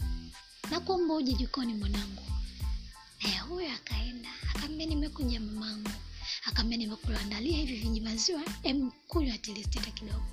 nakuomba 0.70 1.14
uje 1.14 1.32
jikoni 1.32 1.74
mwanangu. 1.74 2.22
Naye 3.22 3.38
huyo 3.38 3.72
akaenda 3.72 4.28
akaambia 4.54 4.86
nimekuja 4.86 5.40
mamangu. 5.40 5.90
Akaambia 6.44 6.78
nimekuandalia 6.78 7.56
hivi 7.56 7.76
viji 7.76 8.00
maziwa 8.00 8.42
em 8.62 8.90
kunywa 8.90 9.38
tilistita 9.38 9.90
kidogo. 9.90 10.26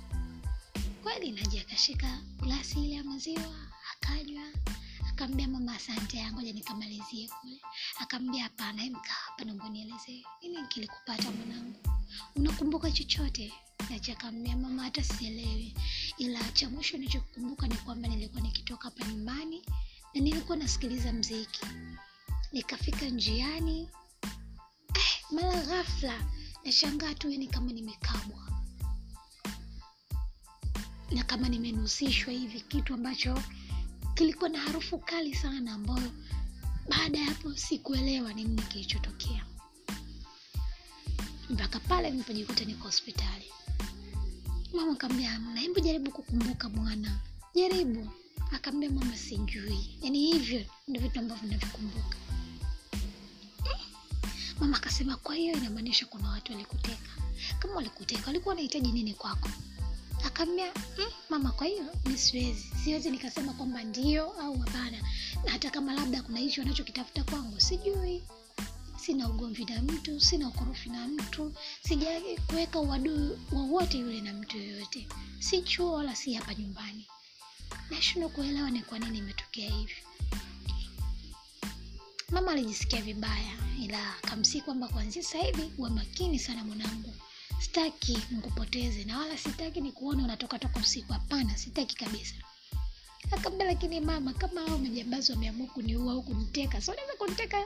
Kweli 1.02 1.32
naji 1.32 1.58
akashika 1.58 2.18
glasi 2.42 2.84
ile 2.84 2.94
ya 2.94 3.04
maziwa 3.04 3.54
akanywa 3.92 4.44
akaambia 5.22 5.48
mama 5.48 5.74
asante 5.74 6.32
ngoja 6.32 6.52
nikamalizie 6.52 7.28
kule. 7.28 7.60
Akaambia 7.98 8.42
hapana 8.42 8.82
hapa 9.02 9.44
naomba 9.44 9.68
nielezee 9.68 10.22
nini 10.42 10.66
kilikupata 10.68 11.30
mwanangu? 11.30 11.80
Unakumbuka 12.36 12.90
chochote? 12.90 13.52
Nachi 13.90 14.12
akaambia 14.12 14.56
mama 14.56 14.82
hata 14.82 15.02
sielewi. 15.04 15.74
Ila 16.18 16.40
cha 16.52 16.70
mwisho 16.70 16.96
nilichokumbuka 16.98 17.68
ni 17.68 17.74
kwamba 17.76 18.08
nilikuwa 18.08 18.40
nikitoka 18.42 18.84
hapa 18.84 19.04
nyumbani 19.06 19.62
na 20.14 20.20
nilikuwa 20.20 20.56
nasikiliza 20.56 21.12
mziki. 21.12 21.60
Nikafika 22.52 23.06
njiani 23.06 23.88
eh, 24.94 25.22
mara 25.30 25.60
ghafla 25.64 26.26
nashangaa 26.64 27.14
tu 27.14 27.30
yani 27.30 27.46
kama 27.46 27.72
nimekabwa. 27.72 28.62
Na 31.10 31.22
kama 31.24 31.48
nimenusishwa 31.48 32.32
hivi 32.32 32.60
kitu 32.60 32.94
ambacho 32.94 33.42
kilikuwa 34.14 34.48
na 34.48 34.58
harufu 34.58 34.98
kali 34.98 35.34
sana 35.34 35.72
ambayo 35.74 36.10
baada 36.88 37.18
ya 37.18 37.24
hapo 37.24 37.56
sikuelewa 37.56 38.32
ni 38.32 38.44
nini 38.44 38.62
kilichotokea. 38.62 39.44
Mpaka 41.50 41.80
pale 41.80 42.10
nilipojikuta 42.10 42.64
niko 42.64 42.84
hospitali. 42.84 43.44
Mama 44.74 44.92
akaambia 44.92 45.32
amna 45.34 45.60
hebu 45.60 45.80
jaribu 45.80 46.10
kukumbuka 46.10 46.68
mwana 46.68 47.18
jaribu. 47.54 48.08
Akaambia 48.52 48.90
mama 48.90 49.16
sijui. 49.16 49.98
Yaani 50.02 50.18
hivyo 50.32 50.64
ndio 50.88 51.02
vitu 51.02 51.18
ambavyo 51.18 51.48
navikumbuka. 51.50 52.16
Mama 54.60 54.76
akasema 54.76 55.16
kwa 55.16 55.34
hiyo 55.34 55.54
inamaanisha 55.56 56.06
kuna 56.06 56.28
watu 56.30 56.52
walikuteka. 56.52 57.10
Kama 57.58 57.74
walikuteka 57.74 58.26
walikuwa 58.26 58.52
wanahitaji 58.52 58.92
nini 58.92 59.14
kwako 59.14 59.48
akaambia 60.26 60.72
mm, 60.98 61.04
mama 61.30 61.52
kwa 61.52 61.66
hiyo 61.66 61.84
mi 62.06 62.18
siwezi. 62.18 62.72
Siwezi 62.84 63.10
nikasema 63.10 63.52
kwamba 63.52 63.84
ndio 63.84 64.24
au 64.40 64.58
hapana. 64.58 64.98
Na 65.44 65.50
hata 65.52 65.70
kama 65.70 65.92
labda 65.94 66.22
kuna 66.22 66.38
hicho 66.38 66.62
anachokitafuta 66.62 67.24
kwangu 67.24 67.60
sijui. 67.60 68.22
Sina 68.96 69.28
ugomvi 69.28 69.64
na 69.64 69.82
mtu 69.82 70.20
sina 70.20 70.48
ukorofi 70.48 70.88
na 70.88 71.08
mtu. 71.08 71.52
Sija 71.88 72.20
kuweka 72.46 72.80
uadui 72.80 73.38
wowote 73.52 73.98
yule 73.98 74.20
na 74.20 74.32
mtu 74.32 74.58
yoyote. 74.58 75.08
Si 75.38 75.62
chuo 75.62 75.92
wala 75.92 76.14
si 76.16 76.34
hapa 76.34 76.54
nyumbani. 76.54 77.06
Nashindwa 77.90 78.30
kuelewa 78.30 78.70
ni 78.70 78.82
kwa 78.82 78.98
nini 78.98 79.18
imetokea 79.18 79.70
hivi. 79.70 79.94
Mama 82.30 82.52
alijisikia 82.52 83.02
vibaya 83.02 83.52
ila 83.82 84.16
akamsii 84.16 84.60
kwamba 84.60 84.88
kwanzia 84.88 85.22
sasa 85.22 85.38
hivi 85.38 85.70
uwe 85.78 85.90
makini 85.90 86.38
sana 86.38 86.64
mwanangu 86.64 87.14
sitaki 87.62 88.18
nikupoteze 88.30 89.04
na 89.04 89.18
wala 89.18 89.38
sitaki 89.38 89.80
nikuone 89.80 90.22
unatoka 90.22 90.58
toka 90.58 90.80
usiku. 90.80 91.12
Hapana 91.12 91.56
sitaki 91.56 91.96
kabisa. 91.96 92.34
Akaambia 93.30 93.66
lakini 93.66 94.00
mama 94.00 94.32
kama 94.32 94.60
hao 94.60 94.78
majambazi 94.78 95.32
wameamua 95.32 95.66
kuniua 95.66 96.12
au 96.12 96.22
kuniteka 96.22 96.80
so 96.82 96.94
naweza 96.94 97.14
kuniteka? 97.14 97.64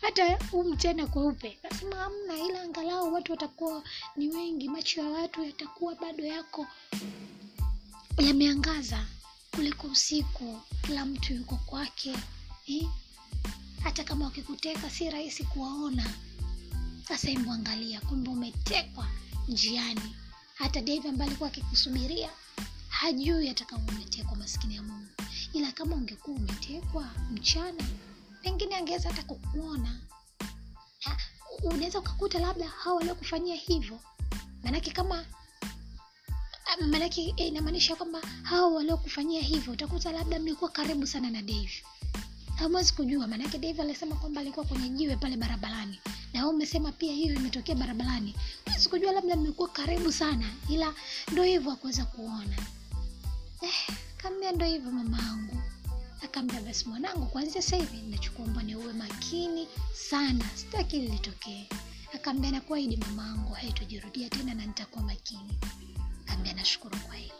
Hata 0.00 0.38
huu 0.50 0.64
mchana 0.64 1.06
kweupe. 1.06 1.58
Nasema 1.62 1.96
hamna 1.96 2.38
ila 2.38 2.62
angalau 2.62 3.12
watu 3.14 3.32
watakuwa 3.32 3.82
ni 4.16 4.28
wengi 4.28 4.68
macho 4.68 5.00
ya 5.00 5.06
watu 5.08 5.44
yatakuwa 5.44 5.94
bado 5.94 6.24
yako. 6.24 6.66
Yameangaza 8.18 9.06
kuliko 9.50 9.86
usiku 9.86 10.60
kila 10.86 11.04
mtu 11.06 11.34
yuko 11.34 11.56
kwake 11.56 12.14
eh? 12.66 12.88
hata 13.82 14.04
kama 14.04 14.24
wakikuteka 14.24 14.90
si 14.90 15.10
rahisi 15.10 15.44
kuwaona. 15.44 16.06
Sasa 17.08 17.28
hebu 17.28 17.50
kumbe 18.08 18.30
umetekwa 18.30 19.08
njiani. 19.48 20.16
Hata 20.54 20.80
dave 20.80 21.08
ambaye 21.08 21.28
alikuwa 21.30 21.48
akikusubiria 21.48 22.30
hajui 22.88 23.46
hata 23.48 23.64
kama 23.64 23.84
umetekwa 23.92 24.36
maskini 24.36 24.74
ya 24.76 24.82
mungu. 24.82 25.08
Ila 25.52 25.72
kama 25.72 25.96
ungekuwa 25.96 26.36
umetekwa 26.36 27.10
mchana 27.30 27.84
pengine 28.42 28.76
angeweza 28.76 29.08
hata 29.08 29.22
kukuona. 29.22 30.00
Unaweza 31.62 31.98
ukakuta 31.98 32.38
labda 32.38 32.68
hawa 32.68 32.96
waliokufanyia 32.96 33.56
hivyo. 33.56 34.00
Maanake 34.64 34.90
kama 34.90 35.24
manake 36.80 37.34
eh, 37.36 37.46
inamaanisha 37.48 37.96
kwamba 37.96 38.20
hawa 38.42 38.68
waliokufanyia 38.68 39.42
hivyo 39.42 39.72
utakuta 39.72 40.12
labda 40.12 40.38
mlikuwa 40.38 40.70
karibu 40.70 41.06
sana 41.06 41.30
na 41.30 41.42
dave 41.42 41.82
hamwezi 42.56 42.92
kujua 42.92 43.26
maanake 43.26 43.58
dave 43.58 43.82
alisema 43.82 44.16
kwamba 44.16 44.40
alikuwa 44.40 44.66
kwenye 44.66 44.88
jiwe 44.88 45.16
pale 45.16 45.36
barabarani 45.36 46.00
na 46.34 46.40
wewe 46.40 46.54
umesema 46.54 46.92
pia 46.92 47.12
hiyo 47.12 47.34
imetokea 47.34 47.74
barabarani. 47.74 48.34
Huwezi 48.64 48.88
labda 49.14 49.36
mmekuwa 49.36 49.68
karibu 49.68 50.12
sana 50.12 50.46
ila 50.68 50.94
ndo 51.32 51.42
hivyo 51.42 51.72
akuweza 51.72 52.04
kuona. 52.04 52.56
Eh, 53.62 53.88
kaambia 54.16 54.52
ndo 54.52 54.66
hivyo 54.66 54.92
mamaangu 54.92 55.62
akaambia 56.22 56.60
basi 56.60 56.88
mwanangu 56.88 57.26
kwanzia 57.26 57.62
sasa 57.62 57.76
hivi 57.76 57.96
nachukuomba 58.10 58.62
ni 58.62 58.76
uwe 58.76 58.92
makini 58.92 59.68
sana. 60.10 60.44
Sitaki 60.54 60.98
lilitokee 60.98 61.68
akaambia 62.14 62.50
nakuahidi 62.50 62.96
mamaangu 62.96 63.52
haitojirudia 63.52 64.28
tena 64.30 64.54
na 64.54 64.66
nitakuwa 64.66 65.04
makini. 65.04 65.58
Akaambia 66.24 66.52
nashukuru 66.52 66.98
kwa 66.98 67.14
hilo. 67.14 67.34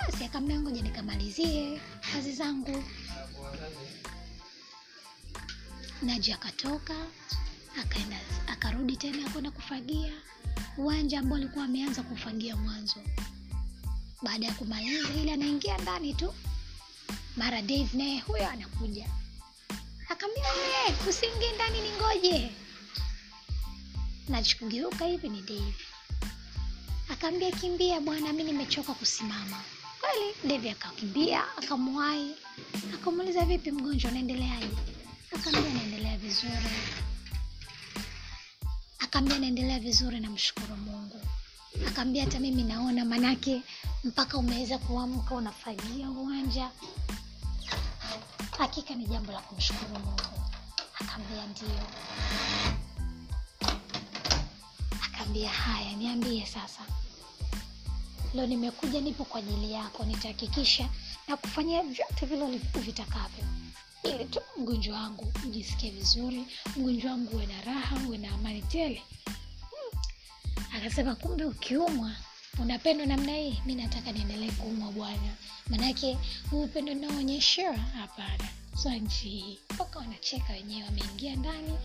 Basi 0.00 0.24
akaambia 0.24 0.60
ngoja 0.60 0.82
nikamalizie 0.82 1.80
kazi 2.12 2.32
zangu. 2.32 2.84
Naji 6.02 6.32
akatoka 6.32 6.94
akaenda 7.80 8.20
akarudi 8.46 8.96
tena 8.96 9.30
kwenda 9.30 9.50
kufagia. 9.50 10.12
Uwanja 10.78 11.18
ambao 11.20 11.36
alikuwa 11.38 11.64
ameanza 11.64 12.02
kufagia 12.02 12.56
mwanzo. 12.56 12.96
Baada 14.22 14.46
ya 14.46 14.52
kumaliza 14.54 15.08
ili 15.14 15.30
anaingia 15.30 15.78
ndani 15.78 16.14
tu. 16.14 16.34
Mara 17.36 17.62
dave 17.62 17.88
naye 17.98 18.20
huyo 18.20 18.48
anakuja. 18.48 19.08
Akaambia 20.08 20.42
we 20.42 21.10
usiingie 21.10 21.52
ndani 21.52 21.80
ni 21.80 21.90
ngoje 21.90 22.50
nachokugeuka 24.28 25.04
hivi 25.04 25.28
ni 25.28 25.42
Dave. 25.42 25.74
Akaambia 27.08 27.50
kimbia 27.52 28.00
bwana 28.00 28.32
mi 28.32 28.44
nimechoka 28.44 28.94
kusimama. 28.94 29.62
Kweli 30.00 30.34
Dave 30.54 30.70
akakimbia 30.70 31.56
akamwahi. 31.56 32.30
Akamuuliza 32.94 33.44
vipi 33.44 33.70
mgonjwa 33.70 34.10
unaendeleaje? 34.10 34.68
Akaambia 35.34 35.74
naendelea 35.74 36.16
vizuri 36.16 36.52
akaambia 39.04 39.38
naendelea 39.38 39.78
vizuri 39.80 40.20
namshukuru 40.20 40.76
mungu. 40.76 41.20
Akaambia 41.88 42.24
hata 42.24 42.40
mimi 42.40 42.62
naona 42.62 43.04
manake 43.04 43.62
mpaka 44.04 44.38
umeweza 44.38 44.78
kuamka 44.78 45.34
unafagia 45.34 46.10
uwanja. 46.10 46.70
Hakika 48.58 48.94
ni 48.94 49.06
jambo 49.06 49.32
la 49.32 49.38
kumshukuru 49.40 49.90
mungu. 50.00 50.20
Akaambia 51.00 51.46
ndio. 51.46 51.86
Akaambia 55.04 55.48
haya 55.50 55.92
niambie 55.92 56.46
sasa. 56.46 56.80
Leo 58.34 58.46
nimekuja 58.46 59.00
nipo 59.00 59.24
kwa 59.24 59.38
ajili 59.40 59.72
yako. 59.72 60.04
Nitahakikisha 60.04 60.88
na 61.28 61.36
kufanyia 61.36 61.82
vyote 61.82 62.26
vile 62.26 62.46
vitakavyo 62.74 63.44
ili 64.04 64.24
tu 64.24 64.40
mgonjwa 64.56 64.96
wangu 65.00 65.32
ujisikie 65.46 65.90
vizuri 65.90 66.46
mgonjwa 66.76 67.10
wangu 67.10 67.36
uwe 67.36 67.46
na 67.46 67.60
raha 67.62 67.96
uwe 68.06 68.18
na 68.18 68.30
amani 68.34 68.62
tele. 68.62 69.02
Hmm. 69.24 70.00
akasema 70.76 71.14
kumbe 71.14 71.44
ukiumwa 71.44 72.10
unapendwa 72.58 73.06
namna 73.06 73.32
hii. 73.36 73.60
Mi 73.66 73.74
nataka 73.74 74.12
niendelee 74.12 74.50
kuumwa 74.50 74.92
bwana. 74.92 75.34
Manake 75.68 76.18
huu 76.50 76.62
upendo 76.64 76.94
naonyeshewa 76.94 77.76
hapana. 77.76 78.48
So 78.82 78.90
nchi 78.90 79.28
hii. 79.28 79.58
Mpaka 79.74 79.98
wanacheka 79.98 80.52
wenyewe 80.52 80.84
wameingia 80.84 81.36
ndani. 81.36 81.78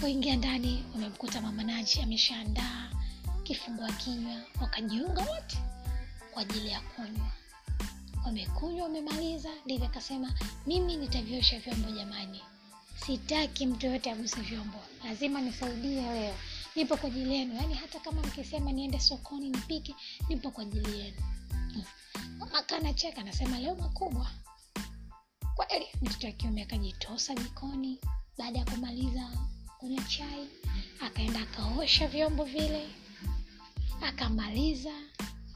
Kuingia 0.00 0.36
ndani 0.36 0.84
wamemkuta 0.94 1.40
mama 1.40 1.62
naji 1.62 2.00
ameshaandaa 2.02 2.90
kifungua 3.42 3.92
kinywa. 3.92 4.36
Wakajiunga 4.60 5.22
wote 5.22 5.58
kwa 6.30 6.42
ajili 6.42 6.68
ya 6.68 6.80
kunywa 6.80 7.32
wamekunywa 8.26 8.82
wamemaliza 8.82 9.48
ndivyo 9.64 9.86
akasema 9.86 10.34
mimi 10.66 10.96
nitaviosha 10.96 11.58
vyombo 11.58 11.90
jamani. 11.90 12.40
Sitaki 13.06 13.66
mtu 13.66 13.86
yoyote 13.86 14.10
aguse 14.10 14.40
vyombo. 14.40 14.78
Lazima 15.04 15.40
nisaidie 15.40 16.02
leo. 16.12 16.34
Nipo 16.76 16.96
kwa 16.96 17.06
ajili 17.08 17.34
yenu. 17.34 17.54
Yaani 17.54 17.74
hata 17.74 18.00
kama 18.00 18.22
mkisema 18.22 18.72
niende 18.72 19.00
sokoni 19.00 19.50
nipike 19.50 19.94
nipo 20.28 20.50
kwa 20.50 20.62
ajili 20.62 20.98
yenu. 20.98 21.16
Hmm. 21.72 21.84
mama 22.38 22.62
kanacheka 22.62 23.20
anasema 23.20 23.58
leo 23.58 23.74
makubwa. 23.74 24.30
Kweli 25.54 25.86
mtoto 26.02 26.26
wa 26.26 26.32
kiume 26.32 26.62
akajitosa 26.62 27.34
jikoni 27.34 27.98
baada 28.38 28.58
ya 28.58 28.64
kumaliza 28.64 29.30
kunywa 29.78 30.04
chai 30.04 30.48
akaenda 31.00 31.40
akaosha 31.40 32.08
vyombo 32.08 32.44
vile 32.44 32.88
akamaliza 34.02 34.92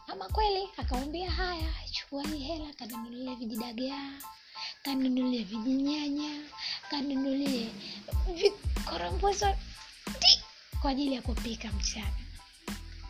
ama 0.09 0.29
kweli 0.29 0.69
akamwambia 0.77 1.31
haya 1.31 1.73
chukua 1.91 2.23
hii 2.23 2.39
hela 2.39 2.73
kanunulie 2.79 3.35
vijidagaa 3.35 4.13
kanunulie 4.83 5.43
vijinyanya 5.43 6.41
kanunulie 6.91 7.69
vikorombozo 8.35 9.55
kwa 10.83 10.91
ajili 10.91 11.15
ya 11.15 11.23
kupika 11.23 11.69
mchana. 11.73 12.11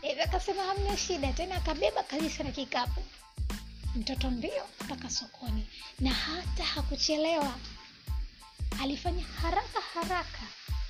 Hivyo 0.01 0.23
akasema 0.23 0.63
hamna 0.63 0.97
shida 0.97 1.33
tena 1.33 1.55
akabeba 1.55 2.03
kabisa 2.03 2.43
na 2.43 2.51
kikapu. 2.51 3.03
Mtoto 3.95 4.29
mbio 4.31 4.63
mpaka 4.81 5.09
sokoni 5.09 5.67
na 5.99 6.09
hata 6.13 6.63
hakuchelewa. 6.63 7.55
Alifanya 8.81 9.23
haraka 9.23 9.81
haraka. 9.93 10.39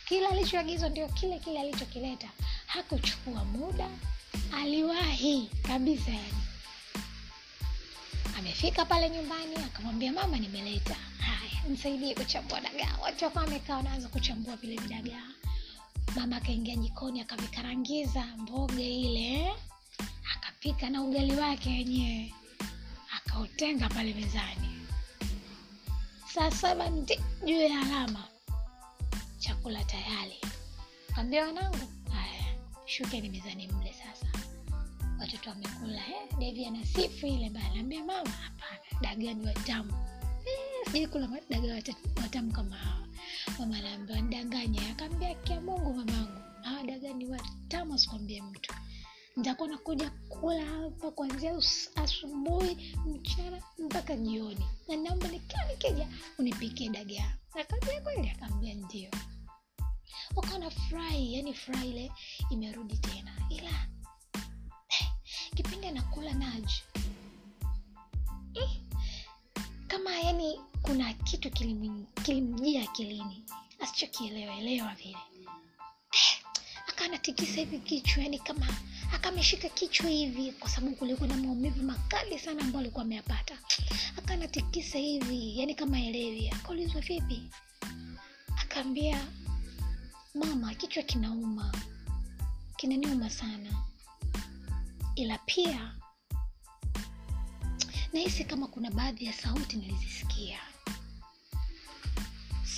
Kila 0.08 0.30
alichoagizwa 0.30 0.90
ndio 0.90 1.08
kile 1.08 1.40
kile 1.40 1.60
alichokileta. 1.60 2.28
Hakuchukua 2.66 3.46
muda 3.46 3.90
aliwahi 4.58 5.50
kabisa. 5.68 6.12
Yani 6.12 6.34
amefika 8.38 8.86
pale 8.86 9.10
nyumbani 9.10 9.56
akamwambia 9.56 10.12
mama 10.14 10.38
nimeleta. 10.38 10.96
Haya 11.20 11.64
msaidie 11.70 12.16
kuchambua 12.16 12.62
dagaa. 12.62 12.98
Watu 13.02 13.26
wakawa 13.26 13.46
wamekaa 13.46 13.76
wanaanza 13.78 14.08
kuchambua 14.08 14.56
vile 14.56 14.76
vidagaa 14.78 15.28
mama 16.16 16.36
akaingia 16.38 16.76
jikoni 16.76 17.22
akavikarangiza 17.22 18.26
mboga 18.38 18.82
ile 18.84 19.54
akapika 20.36 20.90
na 20.90 21.02
ugali 21.04 21.36
wake 21.36 21.70
wenyewe 21.70 22.34
akautenga 23.18 23.90
pale 23.90 24.14
mezani. 24.14 24.82
Saa 26.34 26.52
saba 26.52 26.90
ndi 26.90 27.20
juu 27.46 27.62
ya 27.62 27.82
alama 27.82 28.24
chakula 29.40 29.84
tayari. 29.84 30.42
Ambia 31.16 31.46
wanangu 31.46 31.88
haya 32.14 32.35
shukeni 32.86 33.30
mezani 33.30 33.68
mle 33.68 33.94
sasa. 33.94 34.28
Watoto 35.20 35.50
wamekula 35.50 35.98
eh, 36.08 36.38
devi 36.40 36.66
anasifu 36.66 37.28
ile 37.28 37.50
bana 37.50 37.70
naambia 37.76 38.00
mama 38.04 38.30
hapana 38.30 38.80
dagani 39.02 39.46
watamu. 39.48 39.94
Eh, 40.94 41.10
kula 41.10 41.30
dagaa 41.50 41.82
watamu 42.22 42.52
kama 42.52 42.76
hawa. 42.76 43.08
Mama 43.60 43.78
anaambia 43.78 44.22
ndanganya 44.22 44.90
akaambia 44.92 45.36
kia 45.36 45.62
mungu 45.62 45.94
mamangu 45.94 46.42
hawa 46.62 46.84
dagani 46.84 47.26
watamu 47.26 47.94
asikwambie 47.94 48.42
mtu. 48.42 48.74
Nitakuwa 49.36 49.68
nakuja 49.70 50.10
kula 50.30 50.66
hapa 50.66 51.12
kuanzia 51.12 51.54
asubuhi 51.96 52.96
mchana 53.06 53.62
mpaka 53.80 54.16
jioni. 54.16 54.66
Na 54.88 54.96
naomba 54.96 55.28
nikiwa 55.28 55.64
nikija 55.66 56.08
unipikie 56.40 56.90
dagaa. 56.90 57.34
Akaambia 57.62 58.02
kweli 58.02 58.30
akaambia 58.30 58.74
ndio 58.74 59.10
wakawa 60.36 60.60
na 60.60 60.70
furahi 60.70 61.34
yani 61.36 61.54
furaha 61.54 61.86
ile 61.86 62.12
imerudi 62.50 62.98
tena. 62.98 63.32
Ila 63.50 63.70
eh, 64.90 65.08
kipindi 65.56 65.88
anakula 65.88 66.34
naji 66.34 66.84
eh, 68.54 68.70
kama 69.88 70.12
yani 70.20 70.60
kuna 70.82 71.14
kitu 71.14 71.52
kilimjia 72.24 72.84
akilini. 72.84 73.44
Asichokielewaelewa 73.80 74.94
vile. 74.96 75.18
Eh, 76.14 76.38
akawa 76.88 77.20
hivi 77.56 77.80
kichwa 77.80 78.24
yani 78.24 78.40
kama 78.40 78.68
akameshika 79.14 79.70
kichwa 79.70 80.10
hivi 80.10 80.52
kwa 80.52 80.70
sababu 80.70 80.96
kulikuwa 80.96 81.30
na 81.30 81.36
maumivu 81.38 81.84
makali 81.84 82.40
sana 82.40 82.62
ambayo 82.62 82.80
alikuwa 82.80 83.04
ameyapata. 83.04 83.58
Akanatikisa 84.18 84.98
hivi 84.98 85.60
yani 85.60 85.76
kama 85.76 86.00
elewi. 86.02 86.50
Akaulizwa 86.50 87.02
vipi? 87.02 87.44
Akaambia 88.62 89.28
mama 90.36 90.76
kichwa 90.76 91.04
kinauma. 91.04 91.72
Kinaniuma 92.78 93.30
sana. 93.30 93.84
Ila 95.16 95.38
pia 95.38 95.96
nahisi 98.14 98.44
kama 98.44 98.68
kuna 98.68 98.92
baadhi 98.92 99.26
ya 99.26 99.34
sauti 99.34 99.78
nilizisikia. 99.78 100.60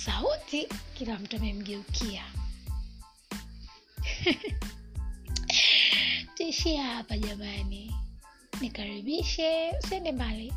Sauti 0.04 0.68
kila 0.94 1.18
mtu 1.18 1.36
amemgeukia. 1.36 2.24
Tishia 6.34 6.84
hapa 6.84 7.18
jamani. 7.18 7.94
Nikaribishe 8.60 9.72
usiende 9.84 10.12
mbali. 10.12 10.54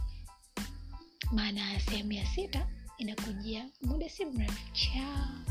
Maana 1.31 1.79
sehemu 1.79 2.11
ya 2.11 2.25
sita 2.25 2.67
inakujia 2.97 3.69
muda 3.81 4.09
si 4.09 4.25
mrefu. 4.25 4.73
Chao 4.73 5.50